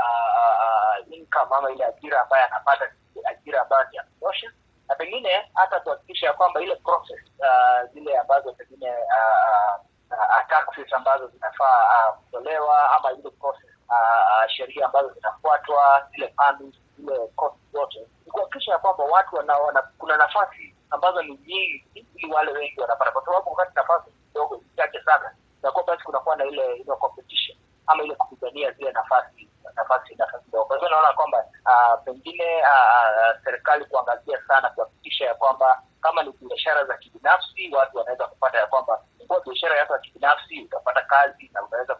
uh, 1.09 1.13
income 1.13 1.55
ama 1.57 1.71
ile 1.71 1.85
ajira 1.85 2.21
ambayo 2.21 2.45
anapata 2.45 2.91
ajira 3.25 3.61
ambayo 3.61 3.85
ni 3.91 3.97
ya 3.97 4.03
kutosha, 4.03 4.51
na 4.87 4.95
pengine 4.95 5.51
hata 5.53 5.79
kuhakikisha 5.79 6.33
kwamba 6.33 6.61
ile 6.61 6.75
process 6.75 7.19
uh, 7.39 7.91
zile 7.93 8.17
ambazo 8.17 8.53
pengine 8.53 8.89
uh, 8.91 9.85
Uh, 10.11 10.47
taxes 10.49 10.93
ambazo 10.93 11.27
zinafaa 11.27 12.11
kutolewa 12.11 12.73
uh, 12.85 12.95
ama 12.95 13.11
ile 13.11 13.29
process 13.29 13.69
uh, 13.89 14.47
sheria 14.47 14.85
ambazo 14.85 15.09
zinafuatwa 15.13 16.07
zile 16.11 16.27
permits 16.27 16.77
zile 16.97 17.27
cost 17.35 17.55
zote, 17.73 17.99
ni 18.25 18.31
kuhakikisha 18.31 18.71
ya 18.71 18.77
kwamba 18.77 19.03
watu 19.03 19.35
wanaona 19.35 19.81
kuna 19.97 20.17
nafasi 20.17 20.75
ambazo 20.89 21.21
ni 21.21 21.29
nyingi 21.47 21.85
ili 22.15 22.33
wale 22.33 22.51
wengi 22.51 22.79
wanapata, 22.81 23.11
kwa 23.11 23.25
sababu 23.25 23.49
wakati 23.49 23.71
nafasi 23.75 24.11
kidogo 24.27 24.61
chache 24.75 25.01
sana 25.03 25.35
inakuwa 25.59 25.83
basi 25.83 26.03
kunakuwa 26.03 26.35
na 26.35 26.45
ile 26.45 26.75
ile 26.75 26.95
competition 26.95 27.57
ama 27.87 28.03
ile 28.03 28.15
kupigania 28.15 28.71
zile 28.71 28.91
nafasi 28.91 29.49
nafasi 29.75 30.15
nafasi 30.15 30.45
ndogo. 30.47 30.65
Kwa 30.65 30.75
hivyo 30.77 30.89
naona 30.89 31.13
kwamba 31.13 31.45
uh, 31.65 32.03
pengine 32.03 32.61
uh, 32.61 33.43
serikali 33.43 33.85
kuangazia 33.85 34.41
sana 34.47 34.69
kuhakikisha 34.69 35.25
ya 35.25 35.35
kwamba 35.35 35.81
kama 36.01 36.23
ni 36.23 36.31
biashara 36.31 36.85
za 36.85 36.97
kibinafsi 36.97 37.75
watu 37.75 37.97
wanaweza 37.97 38.27
kupata 38.27 38.57
ya 38.59 38.67
kwamba 38.67 39.01
kuwa 39.27 39.41
biashara 39.41 39.77
yako 39.77 39.93
ya 39.93 39.99
kibinafsi 39.99 40.61
utapata 40.61 41.01
kazi 41.01 41.49
na 41.53 41.63
utaweza 41.63 41.95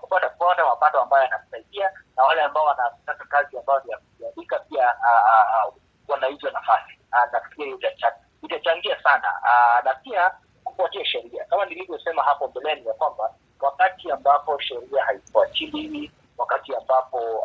kupata 0.00 0.28
kupata 0.28 0.64
mapato 0.64 1.00
ambayo 1.00 1.22
yanakusaidia, 1.24 1.90
na 2.16 2.22
wale 2.24 2.42
ambao 2.42 2.64
wanataka 2.64 3.24
kazi 3.24 3.58
ambayo 3.58 3.80
ni 3.84 3.90
ya 3.90 3.98
kujiandika 3.98 4.58
pia 4.58 4.94
wana 6.08 6.26
hizo 6.26 6.50
nafasi. 6.50 6.98
Nafikiri 7.32 7.78
itachangia 8.42 9.02
sana, 9.02 9.32
na 9.84 9.94
pia 9.94 10.30
kufuatia 10.64 11.04
sheria 11.04 11.44
kama 11.44 11.64
nilivyosema 11.64 12.22
hapo 12.22 12.48
mbeleni 12.48 12.86
ya 12.86 12.94
kwamba 12.94 13.34
wakati 13.60 14.10
ambapo 14.10 14.58
sheria 14.60 15.04
haifuatiliwi, 15.04 16.10
wakati 16.38 16.74
ambapo 16.74 17.44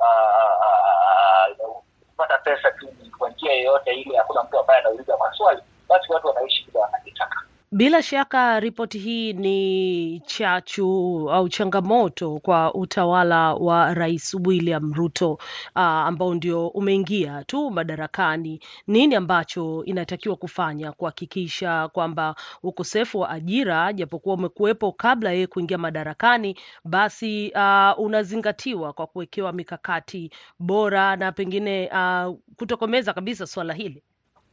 kupata 2.10 2.38
pesa 2.38 2.72
tu 2.72 2.88
kwa 3.18 3.30
njia 3.30 3.54
yoyote 3.54 3.94
ile, 3.94 4.18
hakuna 4.18 4.44
mtu 4.44 4.60
ambaye 4.60 4.80
anauliza 4.80 5.18
maswali, 5.18 5.62
basi 5.90 6.14
watu 6.14 6.28
wanaishi 6.28 6.64
vile 6.64 6.80
wanajitaka. 6.80 7.42
Bila 7.74 8.02
shaka 8.04 8.60
ripoti 8.60 9.00
hii 9.00 9.34
ni 9.34 10.20
chachu 10.26 10.86
au 11.32 11.50
changamoto 11.50 12.40
kwa 12.40 12.74
utawala 12.74 13.54
wa 13.54 13.94
Rais 13.94 14.34
William 14.46 14.94
Ruto 14.94 15.32
uh, 15.76 15.82
ambao 15.82 16.36
ndio 16.36 16.68
umeingia 16.68 17.44
tu 17.44 17.70
madarakani. 17.72 18.62
Nini 18.88 19.16
ambacho 19.16 19.84
inatakiwa 19.86 20.36
kufanya 20.36 20.92
kuhakikisha 20.92 21.88
kwamba 21.88 22.36
ukosefu 22.64 23.20
wa 23.20 23.30
ajira, 23.30 23.94
japokuwa 23.94 24.36
umekuwepo 24.36 24.92
kabla 24.92 25.32
yeye 25.32 25.48
kuingia 25.48 25.78
madarakani, 25.78 26.58
basi 26.84 27.52
uh, 27.56 28.00
unazingatiwa 28.00 28.94
kwa 28.94 29.08
kuwekewa 29.08 29.54
mikakati 29.54 30.32
bora 30.60 31.16
na 31.16 31.32
pengine 31.32 31.90
uh, 31.94 32.36
kutokomeza 32.56 33.14
kabisa 33.14 33.48
swala 33.48 33.74
hili? 33.74 34.04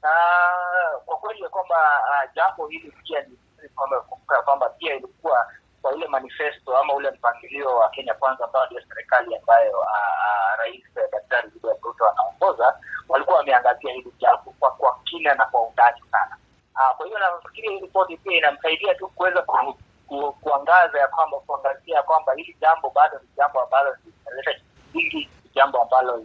Uh, 0.02 0.88
kwa 1.09 1.16
kweli 1.18 1.42
ya 1.42 1.49
kwamba 1.49 1.77
uh, 2.11 2.35
jambo 2.35 2.66
hili 2.66 2.90
pia 3.03 3.21
ni 3.62 3.68
kwamba 3.75 4.01
kwamba 4.44 4.68
pia 4.68 4.94
ilikuwa 4.94 5.47
kwa 5.83 5.94
ile 5.94 6.07
manifesto 6.07 6.77
ama 6.79 6.94
ule 6.94 7.11
mpangilio 7.11 7.77
wa 7.77 7.88
Kenya 7.90 8.14
Kwanza 8.14 8.44
ambao 8.44 8.66
ndio 8.66 8.81
serikali 8.88 9.37
ambayo 9.37 9.79
uh, 9.79 10.59
Rais 10.59 10.83
Daktari 11.12 11.49
William 11.55 11.77
Ruto 11.83 12.09
anaongoza, 12.09 12.79
walikuwa 13.09 13.37
wameangazia 13.37 13.92
hili 13.92 14.12
jambo 14.18 14.55
kwa 14.61 14.71
kwa 14.71 14.99
kina 15.05 15.35
na 15.35 15.44
kwa 15.47 15.62
undani 15.68 16.03
sana. 16.12 16.37
Uh, 16.75 16.97
kwa 16.97 17.07
hiyo 17.07 17.18
nafikiri 17.18 17.68
hii 17.68 17.81
ripoti 17.81 18.16
pia 18.16 18.37
inamsaidia 18.37 18.94
tu 18.94 19.09
kuweza 19.09 19.42
ku, 19.42 19.75
ku, 20.07 20.33
kuangaza 20.33 20.99
ya 21.01 21.09
kwamba 21.09 21.38
kuangazia 21.40 21.97
ya 21.97 22.03
kwamba 22.03 22.35
hili 22.35 22.57
jambo 22.61 22.90
bado 22.90 23.18
ni 23.18 23.29
jambo 23.37 23.61
ambalo 23.61 23.97
linaleta 24.05 24.61
nyingi, 24.94 25.29
jambo 25.55 25.83
ambalo 25.83 26.16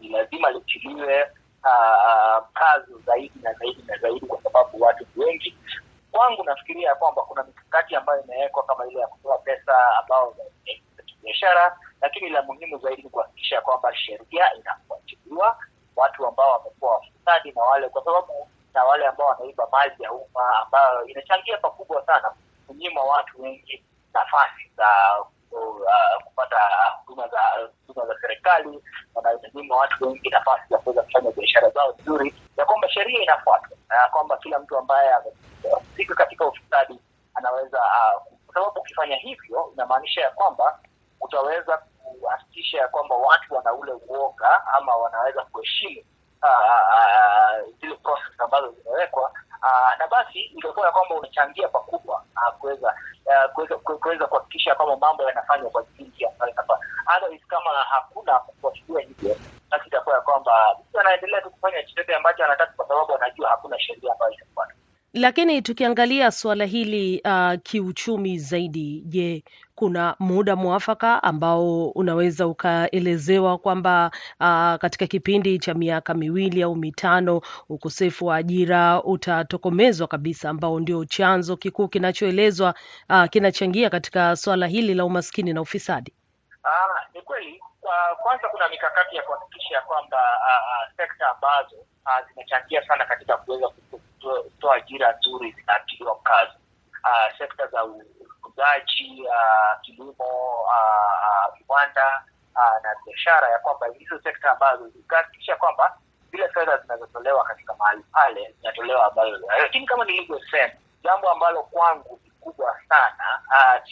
ni 0.00 0.08
lazima 0.08 0.50
litiliwe 0.50 1.26
mkazo 2.50 2.96
uh, 2.96 3.02
zaidi 3.06 3.32
na 3.42 3.52
zaidi 3.52 3.82
na 3.86 3.96
zaidi, 3.98 4.26
kwa 4.26 4.42
sababu 4.42 4.80
watu 4.82 5.06
wengi. 5.16 5.56
Kwangu 6.12 6.44
nafikiria 6.44 6.94
kwamba 6.94 7.22
kuna 7.22 7.42
mikakati 7.42 7.96
ambayo 7.96 8.22
imewekwa 8.24 8.62
kama 8.62 8.86
ile 8.86 9.00
ya 9.00 9.06
kutoa 9.06 9.38
pesa 9.38 9.98
ambao 9.98 10.34
za 10.96 11.02
kibiashara, 11.02 11.78
lakini 12.00 12.28
la 12.30 12.42
muhimu 12.42 12.78
zaidi 12.78 13.02
ni 13.02 13.08
kuhakikisha 13.08 13.60
kwamba 13.60 13.94
sheria 13.96 14.54
inafuatiliwa, 14.54 15.56
watu 15.96 16.26
ambao 16.26 16.52
wamekuwa 16.52 16.92
wafisadi 16.94 17.52
na 17.52 17.62
wale, 17.62 17.88
kwa 17.88 18.04
sababu 18.04 18.48
na 18.74 18.84
wale 18.84 19.06
ambao 19.06 19.26
wanaiba 19.26 19.68
mali 19.72 20.02
ya 20.02 20.12
umma, 20.12 20.58
ambayo 20.62 21.04
inachangia 21.06 21.58
pakubwa 21.58 22.06
sana 22.06 22.30
kunyima 22.66 23.00
watu 23.02 23.42
wengi 23.42 23.84
nafasi 24.14 24.70
za 24.76 24.86
kupata 26.24 26.56
huduma 27.06 27.28
za 27.28 27.40
huduma 27.86 28.06
za 28.06 28.20
serikali, 28.20 28.82
wananyima 29.14 29.76
watu 29.76 30.04
wengi 30.08 30.28
nafasi 30.30 30.72
ya 30.74 30.78
kuweza 30.78 31.02
kufanya 31.02 31.30
biashara 31.30 31.70
zao 31.70 31.92
vizuri, 31.92 32.34
ya 32.56 32.64
kwamba 32.64 32.88
sheria 32.90 33.22
inafuatwa, 33.22 33.76
na 33.88 34.08
kwamba 34.08 34.36
kila 34.36 34.58
mtu 34.58 34.78
ambaye 34.78 35.10
amehusika 35.12 36.14
katika 36.14 36.46
ufisadi 36.46 37.00
anaweza 37.34 37.78
kwa 38.46 38.54
sababu 38.54 38.80
ukifanya 38.80 39.16
hivyo 39.16 39.70
inamaanisha 39.74 40.20
ya 40.20 40.30
kwamba 40.30 40.78
utaweza 41.20 41.78
kuhakikisha 41.78 42.78
ya 42.78 42.88
kwamba 42.88 43.14
watu 43.14 43.54
wana 43.54 43.72
ule 43.74 43.92
uoga 43.92 44.66
ama 44.66 44.96
wanaweza 44.96 45.42
kuheshimu 45.44 46.02
zile 47.80 47.94
process 47.96 48.40
ambazo 48.40 48.70
zimewekwa. 48.72 49.32
Na 49.98 50.06
basi 50.08 50.38
itakuwa 50.40 50.86
ya 50.86 50.92
kwamba 50.92 51.14
unachangia 51.14 51.68
pakubwa 51.68 52.24
kuweza 52.58 52.94
kuweza 54.00 54.26
kuhakikisha 54.26 54.74
kwamba 54.74 54.96
mambo 54.96 55.22
yanafanywa 55.22 55.70
kwa 55.70 55.82
jinsi 55.98 56.26
ambayo 56.26 56.52
inafaa. 56.52 56.78
Kama 57.48 57.70
hakuna 57.70 58.38
kufuatilia 58.38 59.00
hivyo, 59.00 59.36
basi 59.70 59.88
itakuwa 59.88 60.14
ya 60.14 60.20
kwamba 60.20 60.76
mtu 60.88 61.00
anaendelea 61.00 61.40
tu 61.40 61.50
kufanya 61.50 61.82
chochote 61.82 62.14
ambacho 62.14 62.44
anataka 62.44 62.72
kwa 62.72 62.88
sababu 62.88 63.14
anajua 63.14 63.50
hakuna 63.50 63.80
sheria 63.80 64.12
ambayo. 64.12 64.34
Lakini 65.16 65.62
tukiangalia 65.62 66.30
suala 66.30 66.64
hili 66.64 67.22
uh, 67.24 67.52
kiuchumi 67.62 68.38
zaidi, 68.38 69.02
je, 69.06 69.44
kuna 69.74 70.16
muda 70.18 70.56
mwafaka 70.56 71.22
ambao 71.22 71.88
unaweza 71.88 72.46
ukaelezewa 72.46 73.58
kwamba 73.58 74.10
uh, 74.40 74.74
katika 74.74 75.06
kipindi 75.06 75.58
cha 75.58 75.74
miaka 75.74 76.14
miwili 76.14 76.62
au 76.62 76.76
mitano 76.76 77.40
ukosefu 77.68 78.26
wa 78.26 78.36
ajira 78.36 79.02
utatokomezwa 79.04 80.06
kabisa, 80.08 80.50
ambao 80.50 80.80
ndio 80.80 81.04
chanzo 81.04 81.56
kikuu 81.56 81.88
kinachoelezwa 81.88 82.74
uh, 83.10 83.24
kinachangia 83.24 83.90
katika 83.90 84.36
suala 84.36 84.66
hili 84.66 84.94
la 84.94 85.04
umaskini 85.04 85.52
na 85.52 85.60
ufisadi? 85.60 86.12
Ah, 86.64 87.06
ni 87.14 87.22
kweli. 87.22 87.60
Kwa 87.80 87.94
kwanza 88.22 88.48
kuna 88.48 88.68
mikakati 88.68 89.16
ya 89.16 89.22
kuhakikisha 89.22 89.80
kwamba 89.80 90.16
uh, 90.18 90.96
sekta 90.96 91.30
ambazo 91.30 91.76
uh, 91.76 92.28
zimechangia 92.28 92.86
sana 92.86 93.04
katika 93.04 93.36
kuweza 93.36 93.68
kutoa 94.34 94.74
ajira 94.76 95.12
nzuri 95.12 95.52
zinatiliwa 95.52 96.14
mkazo. 96.20 96.52
Uh, 97.04 97.38
sekta 97.38 97.66
za 97.66 97.84
ufugaji, 97.84 99.22
uh, 99.26 99.80
kilimo, 99.82 100.14
viwanda 101.58 102.22
uh, 102.54 102.62
uh, 102.62 102.82
na 102.82 102.96
biashara, 103.06 103.50
ya 103.50 103.58
kwamba 103.58 103.86
hizo 103.98 104.20
sekta 104.22 104.50
ambazo 104.50 104.88
zikahakikisha 104.88 105.56
kwamba 105.56 105.98
zile 106.30 106.48
fedha 106.48 106.76
zinazotolewa 106.78 107.44
katika 107.44 107.74
mahali 107.74 108.02
pale 108.12 108.54
zinatolewa 108.60 109.06
ambayo, 109.06 109.38
lakini 109.62 109.86
kama 109.86 110.04
nilivyosema, 110.04 110.72
jambo 111.04 111.30
ambalo 111.30 111.62
kwangu 111.62 112.20
ni 112.24 112.30
kubwa 112.30 112.76
sana 112.88 113.40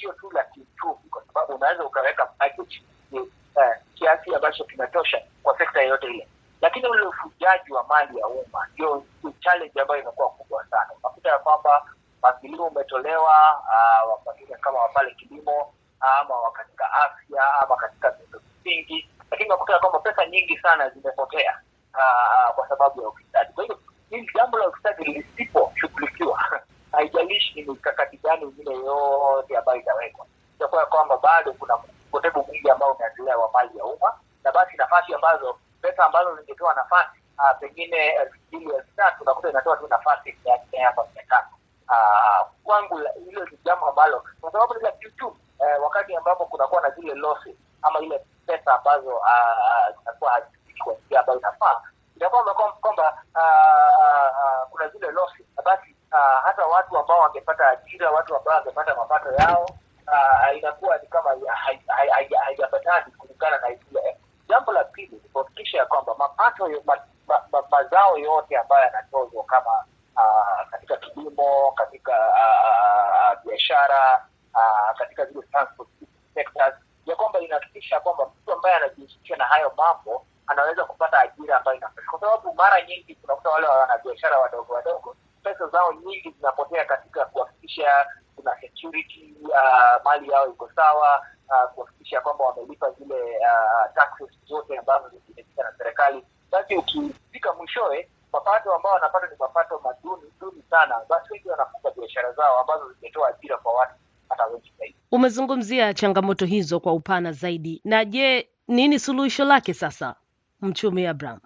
sio 0.01 0.11
uh, 0.11 0.17
tu 0.17 0.31
la 0.31 0.45
kiuchumi, 0.45 1.09
kwa 1.11 1.23
sababu 1.27 1.55
unaweza 1.55 1.85
ukaweka 1.85 2.29
budget 2.57 2.83
uh, 3.13 3.29
kiasi 3.95 4.35
ambacho 4.35 4.65
kinatosha 4.65 5.23
kwa 5.43 5.59
sekta 5.59 5.83
yoyote 5.83 6.07
ile 6.07 6.29
lakini 6.65 6.87
ule 6.89 7.03
ufujaji 7.03 7.73
wa 7.73 7.85
mali 7.85 8.19
ya 8.19 8.27
umma 8.29 8.67
ndio 8.73 9.05
challenge 9.41 9.81
ambayo 9.81 10.03
imekuwa 10.03 10.31
kubwa 10.31 10.67
sana. 10.71 10.91
Unakuta 10.99 11.29
ya 11.29 11.39
kwamba 11.39 11.85
mpangilio 12.19 12.65
umetolewa 12.65 13.63
uh, 14.17 14.59
kama 14.61 14.79
wapale 14.79 15.15
kilimo 15.15 15.75
ama 16.01 16.35
katika 16.53 16.93
afya 16.93 17.55
ama 17.63 17.77
katika 17.77 18.13
miundo 18.19 18.41
msingi, 18.61 19.09
lakini 19.31 19.49
unakuta 19.49 19.73
ya 19.73 19.79
kwamba 19.79 19.99
pesa 19.99 20.27
nyingi 20.27 20.59
sana 20.59 20.91
zimepotea 20.91 21.61
uh, 21.95 22.55
kwa 22.55 22.69
sababu 22.69 23.03
ya 23.03 23.09
ufisadi. 23.09 23.53
Kwa 23.53 23.65
hivyo 23.65 23.79
hili 24.11 24.31
jambo 24.35 24.59
la 24.59 24.69
ufisadi 24.69 25.05
lisiposhughulikiwa, 25.05 26.45
haijalishi 26.93 27.55
ni 27.55 27.63
mikakati 27.73 28.17
gani 28.17 28.43
ingine 28.43 28.75
yote 28.75 29.57
ambayo 29.57 29.81
itawekwa, 29.81 30.27
itakuwa 30.57 30.87
kwamba 30.87 31.17
bado 31.19 31.53
kuna 31.53 31.75
upotevu 32.09 32.45
mwingi 32.49 32.71
ambao 32.71 32.93
unaendelea 32.93 33.39
wa 33.39 33.51
mali 33.53 33.79
ya 33.79 33.85
umma, 33.85 34.13
na 34.45 34.53
basi 34.53 34.77
nafasi 34.77 35.15
ambazo 35.15 35.59
pesa 35.85 36.05
ambazo 36.05 36.37
zingepewa 36.37 36.75
nafasi 36.75 37.21
uh, 37.39 37.59
pengine 37.61 37.97
elfu 38.09 38.35
mbili 38.49 38.75
elfu 38.75 38.97
tatu 38.97 39.23
unakuta 39.23 39.51
inatoa 39.51 39.77
tu 39.77 39.87
nafasi 39.89 40.37
mia 40.45 40.57
nne 40.57 40.79
hapa 40.79 41.07
mia 41.15 41.23
tano 41.23 41.49
kwangu 42.65 43.01
hilo 43.25 43.45
ni 43.45 43.59
jambo 43.65 43.87
ambalo 43.89 44.25
kwa 44.41 44.53
sababu 44.53 44.75
ni 44.75 44.81
la 44.81 44.93
uh, 45.59 45.83
wakati 45.83 46.17
ambapo 46.17 46.47
kunakuwa 46.47 46.83
na 46.83 46.91
zile 46.91 47.15
losses 47.15 47.57
ama 47.83 48.01
ile 48.01 48.19
pesa 48.47 48.75
ambazo 48.79 49.21
zinakuwa 49.99 50.31
uh, 50.31 50.37
hazifiki 50.37 50.79
kwa 50.85 50.95
njia 50.95 51.21
ambayo 51.21 51.39
inafaa 51.39 51.81
inakuwa 52.17 52.73
kwamba 52.73 53.23
uh, 53.35 54.71
kuna 54.71 54.89
zile 54.89 55.11
losses. 55.11 55.47
Basi 55.65 55.97
uh, 56.13 56.45
hata 56.45 56.67
watu 56.67 56.99
ambao 56.99 57.21
wangepata 57.21 57.69
ajira 57.69 58.11
watu 58.11 58.37
ambao 58.37 58.55
wangepata 58.55 58.95
mapato 58.95 59.33
yao 59.33 59.67
uh, 60.09 60.59
inakuwa 60.59 60.99
ni 60.99 61.07
kama 61.09 61.31
haijapatani 62.45 63.13
kulingana 63.19 63.59
na 63.59 63.69
ile 63.69 64.17
Jambo 64.49 64.73
la 64.73 64.85
pili 64.85 65.21
ni 65.23 65.29
kuhakikisha 65.29 65.79
ya 65.79 65.87
kwamba 65.87 66.15
mapato 66.19 66.69
ma, 66.85 66.97
ma, 67.29 67.41
ma, 67.53 67.63
mazao 67.71 68.19
yote 68.19 68.57
ambayo 68.57 68.85
yanatozwa 68.85 69.45
kama 69.45 69.85
uh, 70.17 70.71
katika 70.71 70.97
kilimo, 70.97 71.73
katika 71.73 72.13
uh, 72.29 73.43
biashara 73.45 74.27
uh, 74.55 74.99
katika 74.99 75.25
zile 75.27 75.43
transport 75.53 75.89
sectors, 76.35 76.75
ya 77.07 77.17
kwamba 77.17 77.41
inahakikisha 77.41 78.01
kwamba 78.01 78.27
mtu 78.27 78.53
ambaye 78.53 78.75
anajihusisha 78.77 79.37
na 79.37 79.45
hayo 79.45 79.73
mambo 79.77 80.27
anaweza 80.47 80.85
kupata 80.85 81.21
ajira 81.21 81.59
ambayo 81.59 81.77
inafaa, 81.77 82.03
kwa 82.11 82.21
sababu 82.21 82.55
mara 82.55 82.83
nyingi 82.83 83.15
tunakuta 83.15 83.51
wale 83.51 83.67
wanabiashara 83.67 84.39
wadogo 84.39 84.73
wadogo, 84.75 85.17
pesa 85.43 85.67
zao 85.69 85.93
nyingi 85.93 86.31
zinapotea 86.31 86.85
katika 86.85 87.25
kuhakikisha 87.25 88.07
kuna 88.37 88.61
security 88.61 89.35
uh, 89.43 90.05
mali 90.05 90.31
yao 90.31 90.49
iko 90.49 90.71
sawa 90.77 91.27
uh, 91.49 91.71
kuhakikisha 91.75 92.21
kwamba 92.21 92.45
wamelipa 92.45 92.91
zile 92.91 93.15
uh, 93.39 93.95
taxes 93.95 94.29
zote 94.47 94.79
ambazo 94.79 95.09
zimepita 95.09 95.63
na 95.63 95.73
serikali. 95.79 96.25
Basi 96.51 96.77
ukifika 96.77 97.53
mwishowe, 97.55 98.09
mapato 98.33 98.75
ambao 98.75 98.93
wanapata 98.93 99.27
ni 99.27 99.37
mapato 99.39 99.81
maduni 99.85 100.33
duni 100.41 100.63
sana, 100.71 101.01
basi 101.09 101.33
wengi 101.33 101.49
wanafunga 101.49 101.91
biashara 101.91 102.33
zao 102.33 102.59
ambazo 102.61 102.93
zimetoa 102.93 103.29
ajira 103.29 103.57
kwa 103.59 103.75
watu 103.75 103.95
hata 104.29 104.47
wengi 104.47 104.73
zaidi. 104.79 104.97
Umezungumzia 105.13 105.95
changamoto 105.95 106.45
hizo 106.47 106.81
kwa 106.81 106.93
upana 106.93 107.33
zaidi, 107.33 107.81
na 107.85 108.05
je, 108.05 108.49
nini 108.69 108.99
suluhisho 108.99 109.45
lake 109.45 109.75
sasa, 109.75 110.15
mchumi 110.61 111.07
Abraham? 111.07 111.41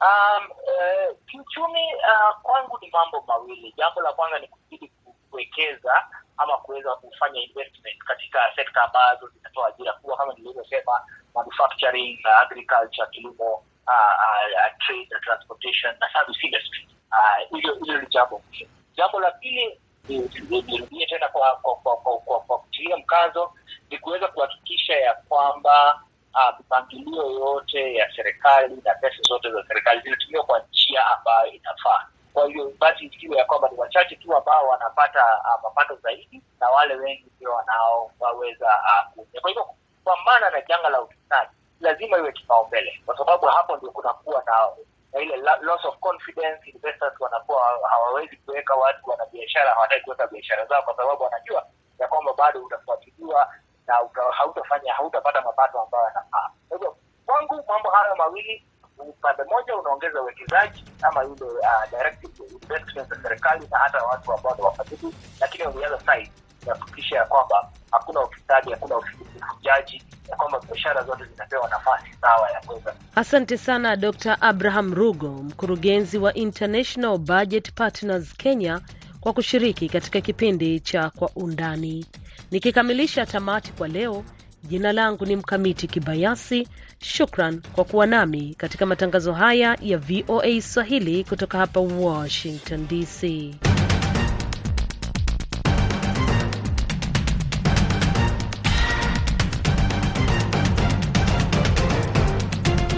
Um, 0.00 0.50
uh, 0.50 1.16
kiuchumi 1.26 1.94
uh, 1.94 2.40
kwangu 2.42 2.78
ni 2.82 2.90
mambo 2.90 3.24
mawili. 3.28 3.74
Jambo 3.76 4.00
la 4.00 4.12
kwanza 4.12 4.38
ni 4.38 4.48
kuzidi 4.48 4.92
kuwekeza 5.30 5.92
ama 6.38 6.56
kuweza 6.56 6.94
kufanya 6.94 7.40
investment 7.40 7.98
katika 7.98 8.38
sekta 8.56 8.82
ambazo 8.82 9.28
zinatoa 9.28 9.68
ajira 9.68 9.92
kubwa 9.92 10.16
kama 10.16 10.34
nilivyosema, 10.34 11.00
manufacturing, 11.34 12.18
uh, 12.24 12.38
agriculture, 12.42 13.06
kilimo, 13.10 13.52
uh, 13.54 14.14
uh, 14.54 14.78
trade 14.86 15.08
na 15.10 15.20
transportation 15.20 15.94
na 16.00 16.08
service 16.12 16.46
industry. 16.46 16.88
Hilo 17.50 17.72
uh, 17.74 18.00
ni 18.02 18.06
jambo. 18.06 18.42
Jambo 18.96 19.20
la 19.20 19.30
pili 19.30 19.80
nirudie 20.08 21.06
tena 21.06 21.28
kwa 21.28 21.56
kwa 21.56 22.58
kutilia 22.58 22.96
mkazo 22.96 23.52
ni 23.90 23.98
kuweza 23.98 24.28
kuhakikisha 24.28 24.94
ya 24.96 25.14
kwamba 25.14 26.02
mipangilio 26.58 27.26
uh, 27.26 27.32
yote 27.40 27.94
ya 27.94 28.12
serikali 28.16 28.74
na 28.84 28.94
pesa 28.94 29.22
zote 29.22 29.50
za 29.50 29.64
serikali 29.68 30.00
zinatumiwa 30.00 30.44
kwa 30.44 30.58
njia 30.58 31.06
ambayo 31.06 31.52
inafaa. 31.52 32.06
Kwa 32.34 32.46
hiyo 32.46 32.72
basi 32.78 33.04
isiwe 33.04 33.36
ya 33.36 33.44
kwamba 33.44 33.68
ni 33.68 33.78
wachache 33.78 34.16
tu 34.16 34.36
ambao 34.36 34.68
wanapata 34.68 35.24
uh, 35.44 35.62
mapato 35.62 35.96
zaidi 35.96 36.42
na 36.60 36.70
wale 36.70 36.94
wengi 36.94 37.24
ndio 37.36 37.52
wanaowaweza 37.52 38.66
uh, 39.16 39.40
kwa 39.40 39.50
hivyo 39.50 39.64
kupambana 39.64 40.50
na 40.50 40.60
janga 40.60 40.88
la 40.88 41.00
ufisadi 41.02 41.50
lazima 41.80 42.18
iwe 42.18 42.32
kipaumbele, 42.32 43.00
kwa 43.06 43.18
sababu 43.18 43.46
hapo 43.46 43.76
ndio 43.76 43.90
kunakuwa 43.90 44.42
na 44.46 44.68
na 45.12 45.20
ile 45.20 45.36
loss 45.60 45.84
of 45.84 45.98
confidence. 45.98 46.70
Investors 46.70 47.20
wanakuwa 47.20 47.78
hawawezi 47.90 48.36
kuweka, 48.36 48.74
watu 48.74 49.10
wana 49.10 49.26
biashara 49.26 49.70
hawataki 49.74 50.04
kuweka 50.04 50.26
biashara 50.26 50.66
zao, 50.66 50.82
kwa 50.82 50.96
sababu 50.96 51.22
wanajua 51.22 51.66
ya 51.98 52.08
kwamba 52.08 52.32
bado 52.32 52.62
utafuatiliwa 52.64 53.54
na 53.86 54.02
uta, 54.02 54.22
hautafanya 54.30 54.92
hautapata 54.94 55.40
mapato 55.42 55.80
ambayo 55.80 56.04
yanafaa. 56.04 56.50
Kwa 56.68 56.76
hivyo 56.78 56.96
kwangu 57.26 57.64
mambo 57.68 57.90
hayo 57.90 58.16
mawili 58.16 58.64
upande 59.08 59.42
mmoja 59.44 59.76
unaongeza 59.76 60.22
uwekezaji 60.22 60.84
ama 61.02 61.24
ile 61.24 61.32
uh, 61.32 61.90
direct 61.90 62.94
za 62.94 63.16
serikali 63.22 63.66
na 63.70 63.78
hata 63.78 64.02
watu 64.04 64.32
ambao 64.32 64.54
ni 64.56 64.62
wafadhili, 64.62 65.14
lakini 65.40 65.64
on 65.66 65.72
the 65.72 65.86
other 65.86 66.00
side 66.00 66.32
kuhakikisha 66.72 67.16
ya 67.16 67.24
kwamba 67.24 67.70
hakuna 67.90 68.20
ufisadi, 68.20 68.70
hakuna 68.70 68.96
ufujaji, 68.96 70.02
ya 70.30 70.36
kwamba 70.36 70.60
biashara 70.60 71.02
zote 71.02 71.24
zinapewa 71.24 71.68
nafasi 71.68 72.06
sawa 72.20 72.50
ya 72.50 72.60
kuweza. 72.60 72.94
Asante 73.14 73.56
sana 73.58 73.96
Dr. 73.96 74.36
Abraham 74.40 74.94
Rugo, 74.94 75.28
mkurugenzi 75.28 76.18
wa 76.18 76.34
International 76.34 77.18
Budget 77.18 77.72
Partners 77.72 78.36
Kenya, 78.36 78.80
kwa 79.20 79.32
kushiriki 79.32 79.88
katika 79.88 80.20
kipindi 80.20 80.80
cha 80.80 81.10
Kwa 81.10 81.30
Undani. 81.36 82.06
Nikikamilisha 82.50 83.26
tamati 83.26 83.72
kwa 83.72 83.88
leo, 83.88 84.24
jina 84.68 84.92
langu 84.92 85.26
ni 85.26 85.36
Mkamiti 85.36 85.86
Kibayasi. 85.88 86.68
Shukran 86.98 87.60
kwa 87.72 87.84
kuwa 87.84 88.06
nami 88.06 88.54
katika 88.58 88.86
matangazo 88.86 89.32
haya 89.32 89.78
ya 89.82 89.98
VOA 89.98 90.60
Swahili 90.60 91.24
kutoka 91.24 91.58
hapa 91.58 91.80
Washington 91.80 92.86
DC. 92.88 93.54